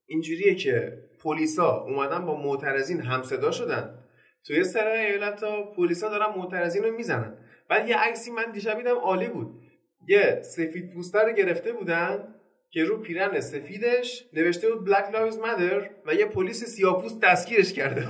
[0.05, 3.99] اینجوریه که پلیسا اومدن با معترضین همصدا شدن.
[4.47, 7.38] توی سر ایالت ها پلیسا دارن معترضین رو می‌زنن.
[7.70, 9.61] بعد یه عکسی من دیشب دیدم عالی بود.
[10.07, 12.36] یه سفید پوسته رو گرفته بودن
[12.70, 18.07] که رو پیرن سفیدش نوشته بود Black Lives Matter و یه پلیس سیاپوست دستگیرش کرده.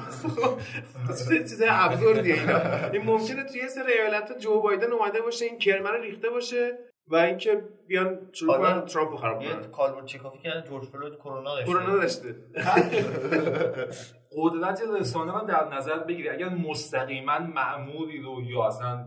[1.50, 2.90] چیز ابزوردیه اینا.
[2.94, 6.78] این ممکنه توی سری ایالت جو بایدن اومده باشه این کرمه رو ریخته باشه.
[7.10, 8.58] و اینکه بیان شروع.
[8.58, 9.72] کنن ترامپ رو خراب یه کنن.
[9.72, 11.72] کالبورت چکافی کردن جورج فلوید کرونا داشته.
[11.72, 12.36] کرونا داشته.
[14.38, 16.30] قدرت رسانه من در نظر بگیری.
[16.30, 19.06] اگر مستقیما معمولی رو یا اصلا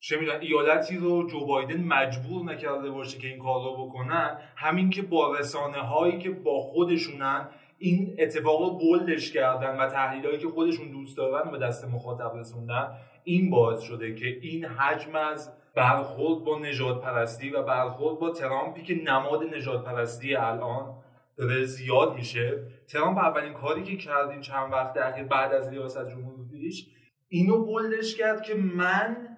[0.00, 4.90] چه می‌دونم ایالتی رو جو بایدن مجبور نکرده باشه که این کار رو بکنن همین
[4.90, 7.48] که با رسانه هایی که با خودشونن
[7.78, 12.36] این اتفاق رو بولدش کردن و تحلیل هایی که خودشون دوست دارن به دست مخاطب
[12.36, 12.88] رسوندن
[13.24, 18.82] این باعث شده که این حجم از برخورد با نجات پرستی و برخورد با ترامپی
[18.82, 20.94] که نماد نجات پرستی الان
[21.36, 22.62] داره زیاد میشه.
[22.88, 26.86] ترامپ اولین کاری که کرد این چند وقت اخیر بعد از ریاست جمهوریش
[27.28, 29.36] اینو بولدش کرد که من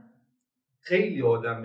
[0.81, 1.65] خیلی آدم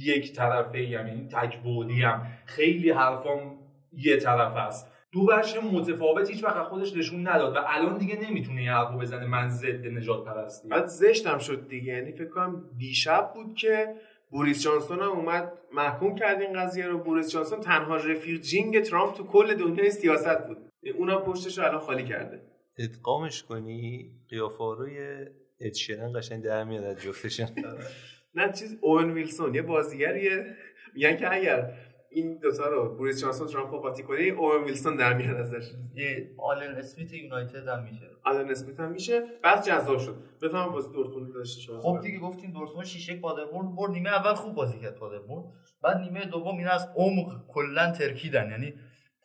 [0.00, 1.58] یک طرفه یعنی تک
[2.02, 3.58] هم خیلی حرفام
[3.92, 4.97] یه طرف است.
[5.12, 8.98] دو وجه متفاوت هیچ وقت از خودش نشون نداد و الان دیگه نمی‌تونه این حرفو
[8.98, 11.92] بزنه من ضد نژاد پرستی بعد زشتم شد دیگه.
[11.92, 13.94] یعنی فکر کنم دیشب بود که
[14.30, 16.98] بوریس جانسون هم اومد محکوم کرد این قضیه رو.
[16.98, 20.56] بوریس جانسون تنها رفیق جینگ ترامپ تو کل دنیای سیاست بود.
[20.98, 22.42] اونم پشتش رو الان خالی کرده.
[22.78, 25.26] ادغامش کنی؟ قیافه روی
[25.60, 27.46] اد شیرن قشنگ در میاد از جفتشون.
[28.34, 29.54] نه چیز اوون ویلسون.
[29.54, 30.56] یه بازیگریه.
[30.94, 31.72] میگن که اگر
[32.18, 35.72] این دوتا رو بوریس جانسون ترامپ قاطی کنی اوون ویلسون در میاد ازش.
[35.94, 38.10] یه آلن اسمیت یونایتد هم میشه.
[38.24, 39.22] آلن اسمیت هم میشه.
[39.42, 40.16] بعد جذاب شد.
[40.42, 43.90] بفهم بازی دورتموند داشته شما خب دیگه گفتیم دورتموند 6 1 پادربورن برد.
[43.90, 45.44] نیمه اول خوب بازی کرد پادربورن
[45.82, 48.50] بعد نیمه دوم اینا از عمق کلا ترکیدن.
[48.50, 48.74] یعنی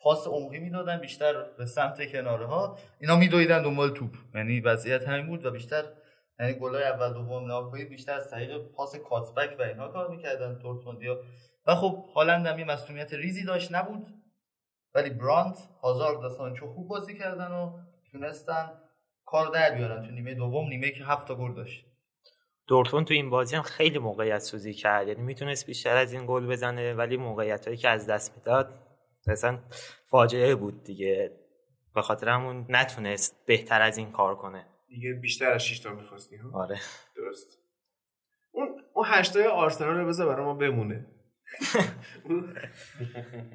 [0.02, 4.10] پاس عمقی می‌دادن بیشتر به سمت کناره ها اینا میدویدن دنبال توپ.
[4.34, 5.84] یعنی وضعیت همین بود و بیشتر
[6.40, 10.58] یعنی گلای اول دوم ناپولی بیشتر از طریق پاس کاتبک و اینها کار می‌کردن.
[10.58, 11.20] دورتموندیا
[11.66, 14.06] و خب هالند هم یه مسئولیت ریزی داشت نبود.
[14.94, 17.78] ولی برانت هازارد و سانچو خوب بازی کردن و
[18.12, 18.70] تونستن
[19.24, 21.86] کار در بیارن تو نیمه دوم نیمه که هفت تا گل داشت.
[22.66, 25.08] دورتموند تو این بازی هم خیلی موقعیت سوزی کرد.
[25.08, 28.74] یعنی می‌تونست بیشتر از این گل بزنه ولی موقعیت هایی که از دست می‌داد
[29.28, 29.58] اصلا
[30.06, 31.40] فاجعه بود دیگه.
[31.94, 34.66] به خاطر همون نتونست بهتر از این کار کنه.
[34.88, 36.80] دیگه بیشتر از 6 تا می‌خواستی ها؟ آره.
[37.16, 37.58] درست.
[38.50, 41.06] اون اون هشتای آرسنال رو بذار برای ما بمونه.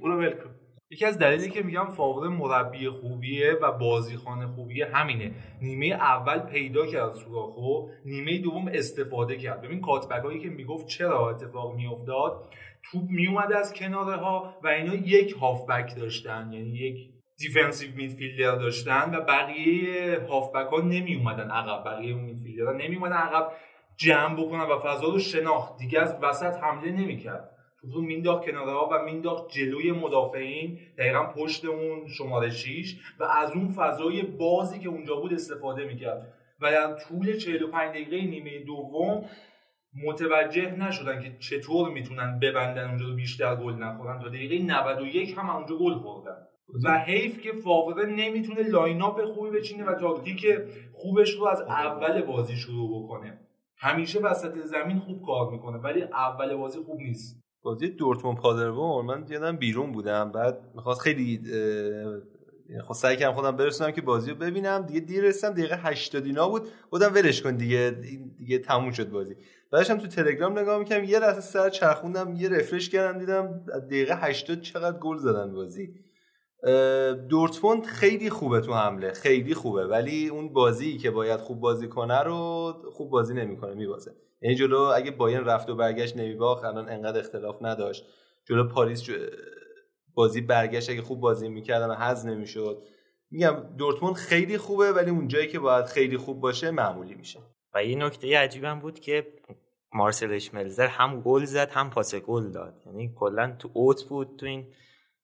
[0.02, 0.56] اونو ول کن.
[0.92, 5.32] یکی از دلیلی که میگم فاقد مربی خوبیه و بازیکن خوبیه همینه.
[5.62, 9.62] نیمه اول پیدا کرد سوراخو نیمه دوم استفاده کرد.
[9.62, 12.50] ببین کاتبک هایی که می‌گفت چرا اتفاق میافتاد؟
[12.84, 19.16] توپ میومد از کناره ها و اینا یک هافبک داشتن یعنی یک defensive midfielder داشتن
[19.16, 21.86] و بقیه هافبک ها نمی اومدن عقب.
[21.86, 23.52] بقیه midfielder ها نمی اومدن عقب
[23.98, 25.78] جمع بکنن و فضا رو شناخت.
[25.78, 27.50] دیگه از وسط حمله نمی‌کرد.
[27.82, 33.52] رو مینداخت کناره ها و مینداخت جلوی مدافعین دقیقا پشت اون شماره 6 و از
[33.52, 36.34] اون فضای بازی که اونجا بود استفاده می‌کرد.
[36.62, 39.26] و در طول 45 دقیقه نیمه دوم
[40.06, 44.20] متوجه نشدن که چطور می‌تونن ببندن اونجا رو بیشتر گل نخورن.
[44.20, 46.38] تا دقیقه 91 هم اونجا گل خوردن.
[46.84, 50.46] و حیف که فاوره نمی‌تونه lineup خوبی بچینه و تاکتیک
[50.94, 53.40] خوبش رو از اول بازی شروع بکنه.
[53.78, 57.49] همیشه وسط زمین خوب کار می‌کنه ولی اول بازی خوب نیست.
[57.62, 60.32] بازی دورتموند پادربورن من یادم بیرون بودم.
[60.32, 61.42] بعد می‌خواست خیلی
[62.88, 64.82] خب سعی کردم خودم برسونم که بازی رو ببینم.
[64.82, 66.68] دیگه دیر رسیدم دقیقه 80 اینا بود.
[66.90, 67.98] بودم ولش کن دیگه
[68.38, 69.36] دیگه تموم شد بازی.
[69.72, 74.16] بعدش هم تو تلگرام نگاه می‌کردم یه لحظه سر چرخوندم یه رفرش کردم دیدم دقیقه
[74.16, 75.94] 80 چقدر گل زدن بازی.
[77.30, 82.20] دورتموند خیلی خوبه تو حمله خیلی خوبه ولی اون بازی که باید خوب بازی کنه
[82.24, 84.12] رو خوب بازی نمی‌کنه میبازه.
[84.42, 88.06] یعنی جلو اگه باین رفت و برگشت نمیباخت الان انقدر اختلاف نداشت.
[88.46, 89.14] جلو پاریس جو-
[90.14, 92.84] بازی برگشت اگه خوب بازی می‌کردن حذف نمی‌شد.
[93.32, 97.40] میگم دورتموند خیلی خوبه ولی اون جایی که باید خیلی خوب باشه معمولی میشه.
[97.74, 99.28] و یه نکته عجیبم بود که
[99.94, 102.82] مارسل اشملزر هم گل زد هم پاس گل داد.
[102.86, 104.68] یعنی کلا تو اوت بود تو این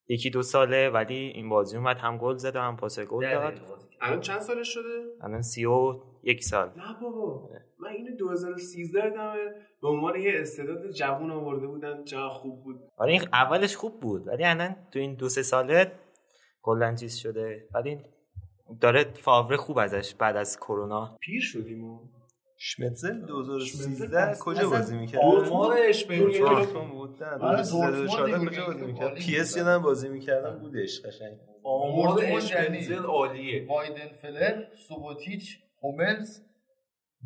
[0.07, 3.53] یکی دو ساله ولی این بازی اومد هم گل زد و هم پاس گل داد.
[4.01, 6.67] الان چند سالش شده؟ الان سی و یک سال.
[6.67, 7.49] نه بابا
[7.79, 9.35] من اینو 2013 دمه
[9.81, 12.03] به عنوان یه استعداد جوون آورده بودن.
[12.03, 12.79] چقدر خوب بود.
[12.97, 15.91] آره این اولش خوب بود ولی الان تو این دو سه ساله
[16.61, 17.67] کلا چیز شده.
[17.73, 17.99] ولی
[18.81, 21.17] داره فاوره خوب ازش بعد از کرونا.
[21.21, 21.99] پیر شدیم و.
[22.57, 27.23] شمتزل 2013 شمتزل کجا بازی می‌کرد؟ آمار اشبیلی دورتموند بود.
[27.23, 29.57] نه آره، 2014 دورتموند کجا بازی می‌کرد؟ پی اس.
[29.57, 31.37] یادم بازی می‌کردم بودش قشنگ.
[31.63, 33.67] آمار دورتموند اشبنزل یعنی- عالیه.
[33.67, 36.41] وایدن فلر سوبوتیچ هوملز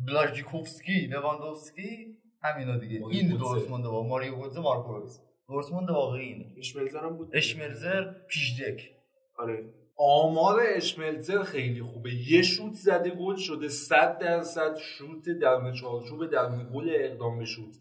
[0.06, 3.06] بلاژیکوفسکی لواندوفسکی همینا دیگه.
[3.10, 3.36] این.
[3.36, 5.20] دورتموند با ماریو گوتزه مارکو رویس.
[5.48, 6.54] دورتموند واقعی اینه.
[6.58, 7.30] اشملزرم بود.
[7.36, 8.90] اشمرزر پیشدک.
[9.38, 9.64] آره.
[10.02, 16.70] آمار اشملتر خیلی خوبه یه شوت زده گل شده 100 درصد شوت درون چارچوب درون
[16.74, 17.74] گل اقدام به شوت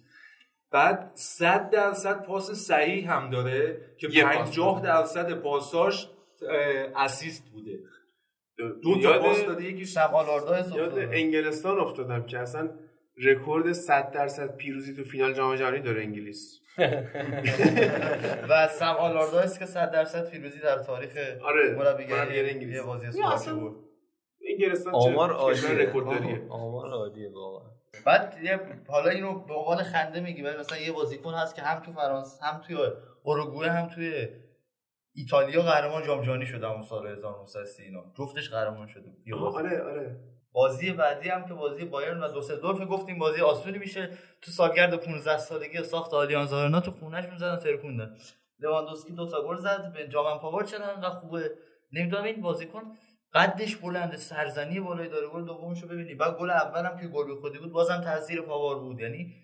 [0.71, 4.87] بعد 100 درصد پاس صحیح هم داره که یه پاس 50 داده.
[4.87, 6.09] درصد پاساش
[6.95, 7.79] اسیست بوده
[8.83, 11.09] دو تا پاس داده یکی افتادم.
[11.11, 12.69] انگلستان افتادم که اصلا
[13.25, 16.61] رکورد 100 درصد پیروزی تو فینال جام جهانی داره انگلیس.
[18.49, 22.75] و سم آلاردایس که 100 درصد پیروزی در تاریخ آره مربیگری انگلیس.
[22.75, 23.85] یه بازی اصلا بود.
[24.49, 27.69] انگلستان آمار عالیه رکوردداریه آمار عالیه واقعا.
[28.05, 31.81] بعد یه حالا اینو به عنوان خنده میگی ولی مثلا یه بازیکن هست که هم
[31.81, 32.77] تو فرانسه هم توی
[33.23, 34.27] اوروگوئه هم توی
[35.13, 39.09] ایتالیا قهرمان جام جهانی شده اون سال 1930 اینا جفتش قهرمان شده.
[39.43, 40.19] آره آره.
[40.51, 44.09] بازی بعدی هم که بازی بایرن و دوسلدورف گفتیم بازی آسونی میشه.
[44.41, 48.17] تو سالگرد 15 سالگی ساخت آلیانز آرنا تو خونش می‌زدن ترکوندن
[48.59, 51.51] لواندوسکی دو تا گل زد بنجامین پاوار چرا انقدر خوبه.
[51.91, 52.81] نمی‌دونم این بازیکن
[53.33, 55.27] قدش بلنده سرزنی بالایی داره.
[55.27, 56.15] گل دومشو ببینی.
[56.15, 58.99] بعد گل اولم که گل خودی بود بازم تاثیر پاوار بود.
[58.99, 59.35] یعنی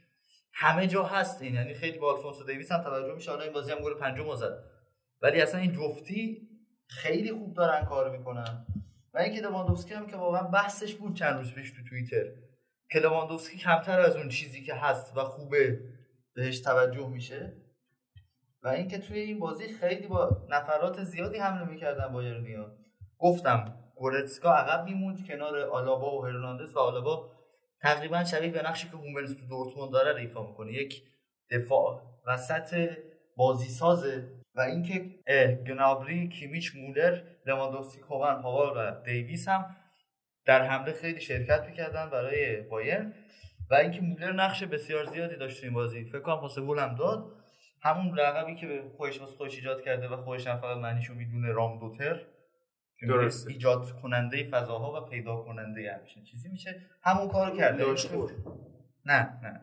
[0.54, 1.56] همه جا هست این.
[1.56, 3.32] یعنی خیلی با آلفونسو دیویس هم توجه میشه.
[3.32, 4.64] حالا این بازی هم گل پنجم زد.
[5.22, 6.50] ولی اصلا این جفتی
[6.88, 8.66] خیلی خوب دارن کار می‌کنن.
[9.16, 12.26] و اینکه لواندوفسکی هم که واقعا بحثش بود چند روز پیش تو توییتر.
[12.92, 15.80] که لواندوفسکی کمتر از اون چیزی که هست و خوبه
[16.34, 17.54] بهش توجه میشه.
[18.64, 22.72] و اینکه توی این بازی خیلی با نفرات زیادی حمله می‌کردن بایرنیا
[23.20, 27.32] گفتم گورتسکا عقب میموند کنار آلابا و هرناندز و آلابا
[27.82, 30.74] تقریبا شبیه به نقشی که هوملز تو دورتموند داره رو ایفا می‌کنه.
[30.74, 31.04] یک
[31.52, 32.90] دفاع وسط
[33.36, 35.20] بازی سازه و اینکه
[35.68, 39.76] گنابری کیمیچ مولر لواندوفسکی کومن پاوار و دیویس هم
[40.46, 43.14] در حمله خیلی شرکت می‌کردن برای بایرن
[43.72, 46.04] و اینکه مولر نقش بسیار زیادی داشت تو این بازی.
[46.06, 47.32] فکر کنم پاس گل هم داد.
[47.82, 51.52] همون رقمی که به خودش واسه خودش ایجاد کرده و خودش هم فقط معنیشو می‌دونه
[51.52, 52.22] رام دوتر.
[53.00, 53.52] که درسته.
[53.52, 56.82] ایجاد کننده فضاها و پیدا کننده همچین چیزی میشه.
[57.04, 57.84] همون کارو کرده.
[59.06, 59.62] نه نه.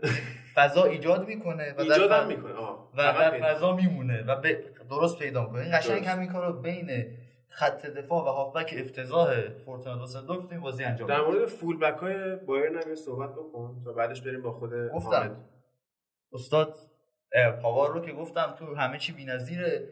[0.54, 2.52] فضا ایجاد می‌کنه و در ایجاد فضا- می‌کنه.
[2.52, 2.90] آه.
[2.94, 3.30] و در.
[3.30, 5.60] فضا میمونه و به درست پیدا می‌کنه.
[5.62, 6.08] این قشنگ درست.
[6.08, 7.16] همین کارو بین
[7.52, 11.98] خط دفاع و هافبک افتضاح فورتونا دوسلدورف تو این بازی انجام در مورد فول بک
[11.98, 15.44] های بایرن هم صحبت بکن تا بعدش بریم با خود گفتم.
[16.32, 16.76] استاد
[17.62, 19.88] پاوار رو که گفتم تو همه چی بی‌نظیره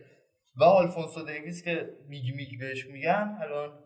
[0.56, 3.78] و آلفونسو دیویس که میگ میگ بهش میگن الان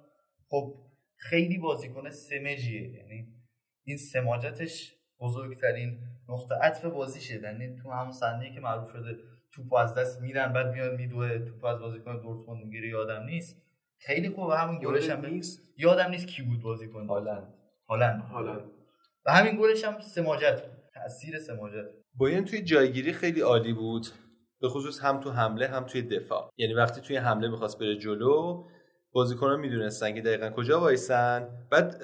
[0.49, 0.75] خب
[1.17, 3.27] خیلی بازیکن سمجیه یعنی
[3.85, 5.99] این سماجتش بزرگترین
[6.29, 7.35] نقطه عطف بازیشه.
[7.35, 9.17] یعنی تو همون صحنه که معروف شده
[9.55, 13.63] توپ از دست میرن بعد میاد میدوه توپ از بازیکن دورتموند می‌گیره یادم نیست.
[13.99, 17.07] خیلی خوبه همون گلش هم نیست؟ یادم نیست کی بود بازیکن.
[17.07, 17.55] هالند.
[17.89, 18.21] هالند.
[18.21, 18.71] هالند.
[19.27, 20.63] و همین گلش هم سماجت
[20.95, 24.07] تاثیر سماجت باین توی جایگیری خیلی عالی بود.
[24.61, 26.51] به خصوص هم تو حمله هم توی دفاع.
[26.57, 28.65] یعنی وقتی توی حمله می‌خواست بره جلو
[29.13, 31.49] بازیکنان می‌دونستن که دقیقا کجا وایسن.
[31.71, 32.03] بعد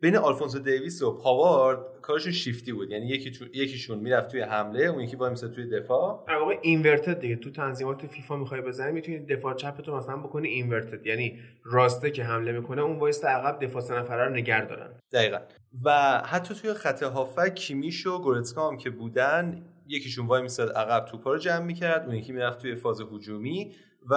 [0.00, 2.90] بین آلفونسو دیویس و پاوارد کارشون شیفتی بود.
[2.90, 6.24] یعنی یکی یکیشون می‌رفت توی حمله اون یکی با توی دفاع.
[6.28, 7.36] در واقع اینورتد دیگه.
[7.36, 11.06] تو تنظیمات فیفا می‌خوای بزنی می‌تونی دفاع چپ تو مثلا بکنی اینورتد.
[11.06, 14.90] یعنی راسته که حمله می‌کنه اون وایسته عقب دفاع سه نفره رو نگه دارن.
[15.12, 15.38] دقیقا.
[15.84, 21.04] و حتی توی خط هافک کیمیش و گورتسکا هم که بودن یکیشون وای میساد عقب
[21.04, 23.72] توپا رو جمع می‌کرد اون یکی می‌رفت توی فاز هجومی
[24.10, 24.16] و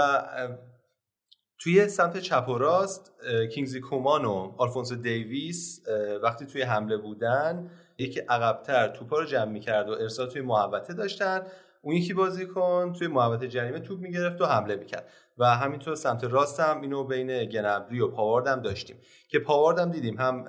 [1.64, 3.12] توی سمت چپ و راست
[3.54, 5.82] کینگزی کومان و آلفونسو دیویس
[6.24, 11.42] وقتی توی حمله بودن یکی عقبتر توپا رو جمع می‌کرد و ارسال توی محوطه داشتن.
[11.82, 15.10] اون یکی بازیکن توی محوطه جریمه توپ می‌گرفت و حمله می‌کرد.
[15.38, 18.96] و همینطور سمت راست هم اینو بین گنابری و پاوار هم داشتیم.
[19.30, 20.46] که پاوار هم دیدیم هم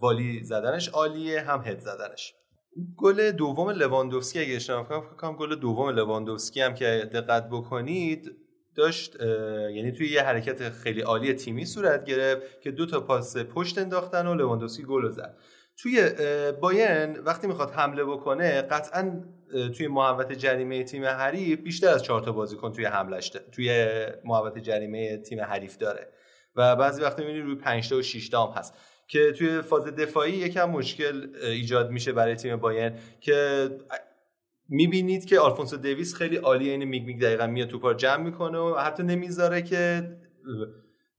[0.00, 2.34] والی زدنش عالیه هم هد زدنش.
[2.96, 8.36] گل دوم لواندوفسکی اگه اشتباه کنم گل دوم لواندوفسکی هم که دقت بکنید
[8.78, 9.20] داشت
[9.74, 14.26] یعنی توی یه حرکت خیلی عالی تیمی صورت گرفت که دو تا پاس پشت انداختن
[14.26, 15.36] و لواندوسکی گل زد.
[15.76, 16.10] توی
[16.60, 19.24] باین وقتی می‌خواد حمله بکنه قطعا
[19.76, 25.16] توی محوت جریمه تیم حریف بیشتر از چهار تا بازیکن توی حملش توی محوت جریمه
[25.16, 26.08] تیم حریف داره.
[26.56, 28.74] و بعضی وقتی می‌بینی روی 5 تا و 6 تا هست.
[29.08, 33.68] که توی فاز دفاعی یکم مشکل ایجاد میشه برای تیم باین که
[34.68, 38.78] می‌بینید که آلفونسو دیویس خیلی عالیه این میگ میگ دقیقا میاد توپا جمع می‌کنه و
[38.78, 40.10] حتی نمی‌ذاره که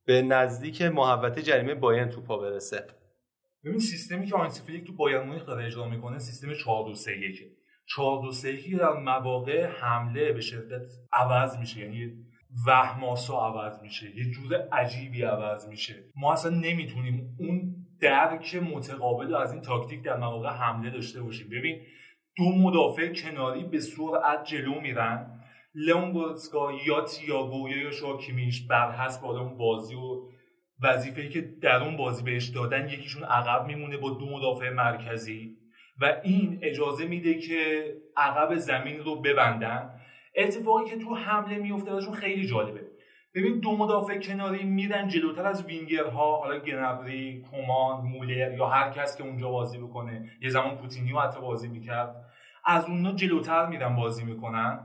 [0.06, 2.88] به نزدیک محوطه جریمه باین توپا برسه.
[3.66, 7.12] ببین سیستمی که هانسی فلیک تو بایرن مونیخ داره اجرا می‌کنه سیستم 4 2 3
[7.12, 7.41] 1
[7.95, 12.12] 4 2 3 1 در مواقع حمله به شدت عوض میشه یعنی
[12.68, 16.04] وهماسا عوض میشه یه جور عجیبی عوض میشه.
[16.16, 21.50] ما اصلا نمی‌تونیم اون درک متقابل از این تاکتیک در مواقع حمله داشته باشیم.
[21.50, 21.82] ببین
[22.40, 25.42] دو مدافع کناری به سرعت جلو میرن.
[25.76, 26.36] لئون
[26.88, 30.22] یا تییاگو یا شاکیمیش بر حسب اون بازی و
[30.84, 35.58] وظیفه‌ای که در اون بازی بهش دادن یکیشون عقب میمونه با دو مدافع مرکزی
[36.02, 40.00] و این اجازه میده که عقب زمین رو ببندن.
[40.36, 42.82] اتفاقی که تو حمله میفته ازشون خیلی جالبه.
[43.36, 49.18] ببین دو مدافع کناری میرن جلوتر از وینگرها حالا گنبری کومان مولر یا هر کس
[49.18, 52.28] که اونجا بازی بکنه یه زمان پوتینیو حتی بازی می‌کرد.
[52.66, 54.80] از اونا جلوتر میرن بازی می‌کنن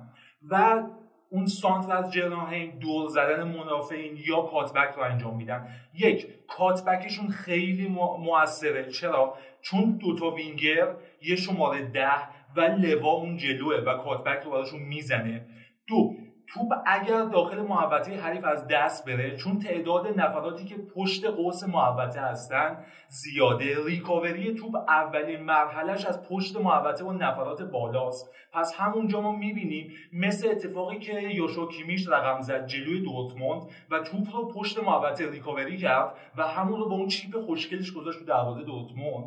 [0.50, 0.82] و
[1.30, 5.68] اون سانتر از جناهین دور زدن منافعین یا کاتبک رو انجام میدن.
[5.94, 12.18] یک کاتبکشون خیلی موثره چرا؟ چون دوتا وینگر یه شماره ده
[12.56, 15.46] و لوا اون جلوه و کاتبک رو براشون می‌زنه.
[15.86, 16.14] دو
[16.54, 22.20] توپ اگر داخل محوطه حریف از دست بره چون تعداد نفراتی که پشت قوس محوطه
[22.20, 23.84] هستن زیاده.
[23.86, 28.30] ریکاوری توپ اولین مرحلهش از پشت محوطه و نفرات بالاست.
[28.52, 34.36] پس همونجا ما می‌بینیم مثل اتفاقی که یوشو کیمیش رقم زد جلوی دورتموند و توپ
[34.36, 38.62] رو پشت محوطه recovery کرد و همون رو با اون chip خوشگلش گذاشت تو دروازه
[38.62, 39.24] دورتموند.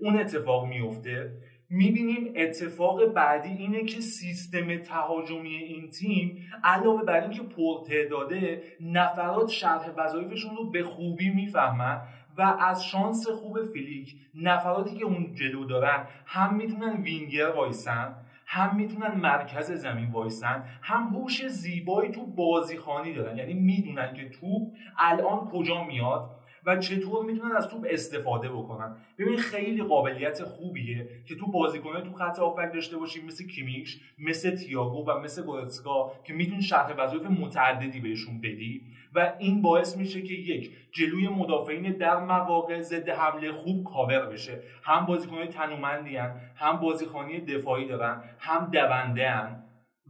[0.00, 1.30] اون اتفاق میفته
[1.70, 9.90] می‌بینیم اتفاق بعدی اینه که سیستم تهاجمی این تیم علاوه بر اینکه پرتعداده نفرات شرح
[9.96, 12.00] وظایفشون رو به خوبی می‌فهمن
[12.38, 18.14] و از شانس خوب فلیک نفراتی که اون جلو دارن هم می‌تونن وینگر وایسن
[18.46, 23.36] هم می‌تونن مرکز زمین وایسن هم هوش زیادی تو بازیخوانی دارن.
[23.36, 26.30] یعنی می‌دونن که توپ الان کجا میاد
[26.66, 32.12] و چطور می‌تونن از توپ استفاده بکنن؟ ببین خیلی قابلیت خوبیه که تو بازیکنه تو
[32.12, 37.26] خط هافبک داشته باشیم مثل کیمیش مثل تییاگو و مثل گورتسکا که می‌تونی شرح وظایف
[37.26, 38.82] متعددی بهشون بدی.
[39.14, 44.62] و این باعث میشه که یک جلوی مدافعین در مواقع ضد حمله خوب کاور بشه.
[44.82, 46.16] هم بازیکنهای تنومندی
[46.56, 49.64] هم بازیخانی دفاعی دارن هم دونده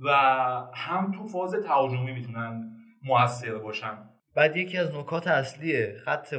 [0.04, 0.10] و
[0.74, 2.70] هم تو فاز تهاجمی می‌تونن
[3.02, 4.13] موثر باشن.
[4.36, 6.34] بعد یکی از نکات اصلی خط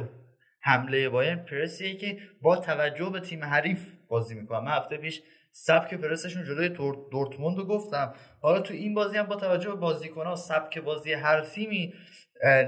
[0.60, 5.22] حمله باین پرسیه که با توجه به تیم حریف بازی می‌کنم من هفته پیش
[5.52, 6.68] سبک پرسشون جلوی
[7.10, 8.14] دورتموند رو گفتم.
[8.40, 11.94] حالا تو این بازی هم با توجه به بازیکنها سبک بازی هر تیمی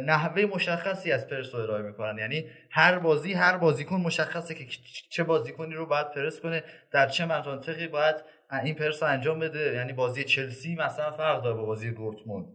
[0.04, 2.18] نحوه مشخصی از پرس رو ارائه می‌کنن.
[2.18, 4.66] یعنی هر بازی هر بازیکن مشخصه که
[5.10, 8.16] چه بازیکنی رو باید پرس کنه در چه مناطقی باید
[8.64, 9.74] این پرس رو انجام بده.
[9.74, 12.46] یعنی بازی چلسی مثلا فرق داره با بازی دورتموند.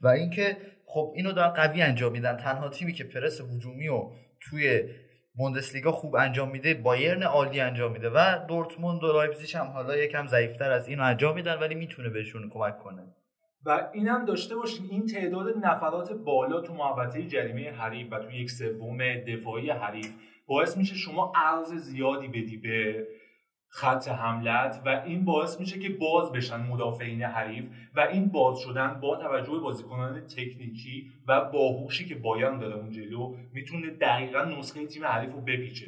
[0.00, 0.56] و اینکه
[0.90, 2.36] خب اینو دارن قوی انجام میدن.
[2.36, 4.10] تنها تیمی که پرس هجومی و
[4.40, 4.82] توی
[5.34, 10.26] بوندسلیگا خوب انجام میده بایرن عالی انجام میده و دورتموند و لایپزیگ هم حالا یکم
[10.26, 13.02] ضعیفتر از اینو انجام میدن ولی می‌تونه بهشون کمک کنه.
[13.66, 18.50] و اینم داشته باشین این تعداد نفرات بالا تو محوطه جریمه حریف و تو یک
[18.50, 20.12] سوم دفاعی حریف
[20.46, 23.06] باعث میشه شما عرض زیادی بدی به
[23.70, 27.64] خط حملت و این باعث میشه که باز بشن مدافعین حریف
[27.96, 32.90] و این باز شدن با توجه به بازیکنان تکنیکی و باهوشی که بایان داره اون
[32.90, 35.86] جلو می‌تونه دقیقا نسخه تیم حریف رو بپیچه.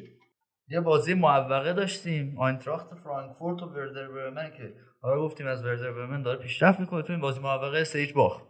[0.68, 6.22] یه بازی معوقه داشتیم آینتراخت فرانکفورت و وردر برمن که حالا گفتیم از وردر برمن
[6.22, 8.43] داره پیشرفت می‌کنه تو این بازی معوقه سیج باخ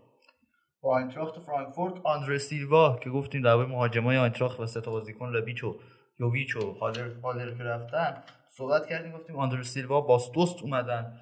[0.83, 5.65] با آینتراخت فرانکفورت آندره سیلوا که گفتیم در مهاجمای آینتراخت و سه تا بازیکن لبیچ
[5.65, 5.77] و
[6.21, 11.21] یوویچ و هالر هالر که رفتن صحبت کردیم گفتیم آندر سیلوا باستوست اومدن.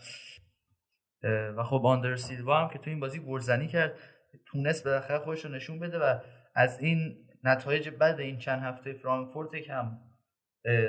[1.56, 3.98] و خب آندر سیلوا هم که تو این بازی گلزنی کرد
[4.46, 6.18] تونست بالاخره خودش رو نشون بده و
[6.54, 10.00] از این نتایج بعد این چند هفته فرانکفورت هم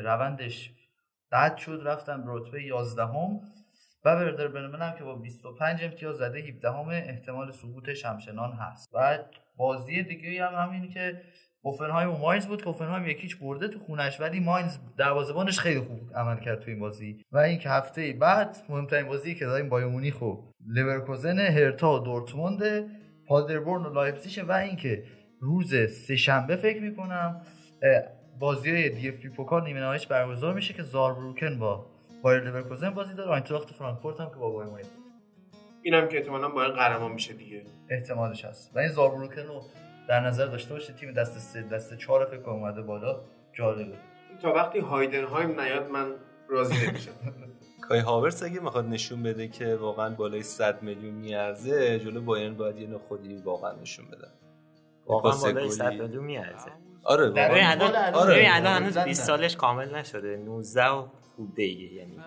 [0.03, 0.71] روندش
[1.31, 3.39] بد شد رفتن به رتبه 11 هم
[4.05, 8.89] و وردر برمن هم که با 25 امتیاز زده 17 همه احتمال سقوطش همچنان هست.
[8.93, 9.17] و
[9.57, 11.21] بازی دیگه هم همین که
[11.65, 15.79] هوفنهایم و ماینز بود که هوفنهایم یک هیچ برده تو خونش ولی ماینز دروازه‌بانش خیلی
[15.79, 17.21] خوب عمل کرد تو این بازی.
[17.31, 20.35] و اینکه هفته بعد مهمترین بازی که داریم بایرن مونیخ و
[20.67, 22.61] لورکوزن هرتا و دورتموند
[23.27, 25.03] پادربورن و لایپزیگ و اینکه
[25.41, 27.41] روز سه شنبه فکر می‌کنم
[28.39, 31.85] بازی های DFB Pokal نیمه نهاییش برگزار میشه که زاربروکن با
[32.23, 33.29] بایر لورکوزن بازی داره.
[33.29, 34.87] آینتراخت فرانکفورت هم که با بایرن مونیخ.
[35.81, 37.61] اینم که احتمالاً باید قهرمان میشه دیگه.
[37.89, 38.75] احتمالش هست.
[38.75, 39.61] و این زاربروکن رو
[40.09, 43.21] در نظر داشته باشه تیم دست سه دست چهار فکر اومده بالا
[43.53, 43.97] جالبه.
[44.41, 46.11] تا وقتی هایدنهایم نیاد من
[46.49, 47.11] راضی نمیشم.
[47.89, 52.77] کای هاورس اگه می‌خواد نشون بده که واقعا بالای 100 میلیون میارزه جلو بایرن باید
[52.77, 54.27] یه خودی واقعا نشون بده.
[55.05, 56.71] واقعا بالای 100 میلیون میارزه.
[57.03, 58.47] آره الان آره.
[58.49, 62.19] الان هنوز 20 سالش کامل نشده 19 و خوده یعنی.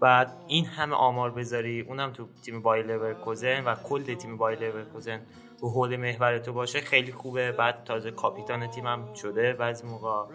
[0.00, 5.20] بعد این همه آمار بذاری اونم تو تیم بایر لورکوزن و کل تیم بایر لورکوزن
[5.60, 7.52] تو حول محور تو باشه خیلی خوبه.
[7.52, 10.34] بعد تازه کاپیتان تیمم شده بعضی موقع.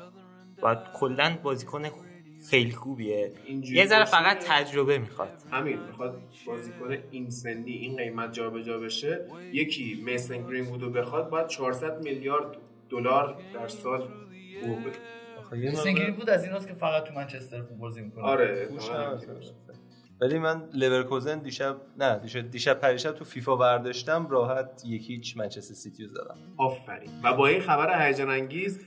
[0.63, 1.81] و کلا بازیکن
[2.49, 3.31] خیلی خوبیه.
[3.63, 5.29] یه ذره فقط تجربه می‌خواد.
[5.51, 9.25] همین می‌خواد بازیکن این سنی این قیمت جابجا جا بشه.
[9.53, 12.57] یکی میسن گرین‌وودو بخواد باید 400 میلیارد
[12.89, 14.07] دلار در سال
[14.63, 14.93] حقوق.
[15.51, 18.23] میسن بود از ایناست که فقط تو منچستر بازی می‌کنه.
[18.23, 18.69] آره
[20.21, 26.03] ولی من لورکوزن دیشب نه دیشب دیشب پریشب تو فیفا برداشتم راحت یکیچ منچستر سیتی
[26.03, 26.37] رو زدم.
[26.57, 27.09] آفرین.
[27.23, 28.79] و با این خبر هیجان انگیز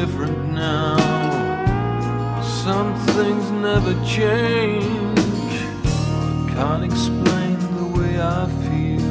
[0.00, 0.96] different now.
[2.64, 5.18] Some things never change.
[6.38, 9.10] I can't explain the way I feel.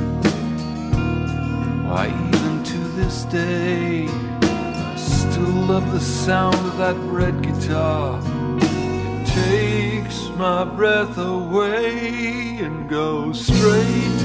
[1.87, 8.21] Why, even to this day, I still love the sound of that red guitar.
[8.61, 14.16] It takes my breath away and goes straight.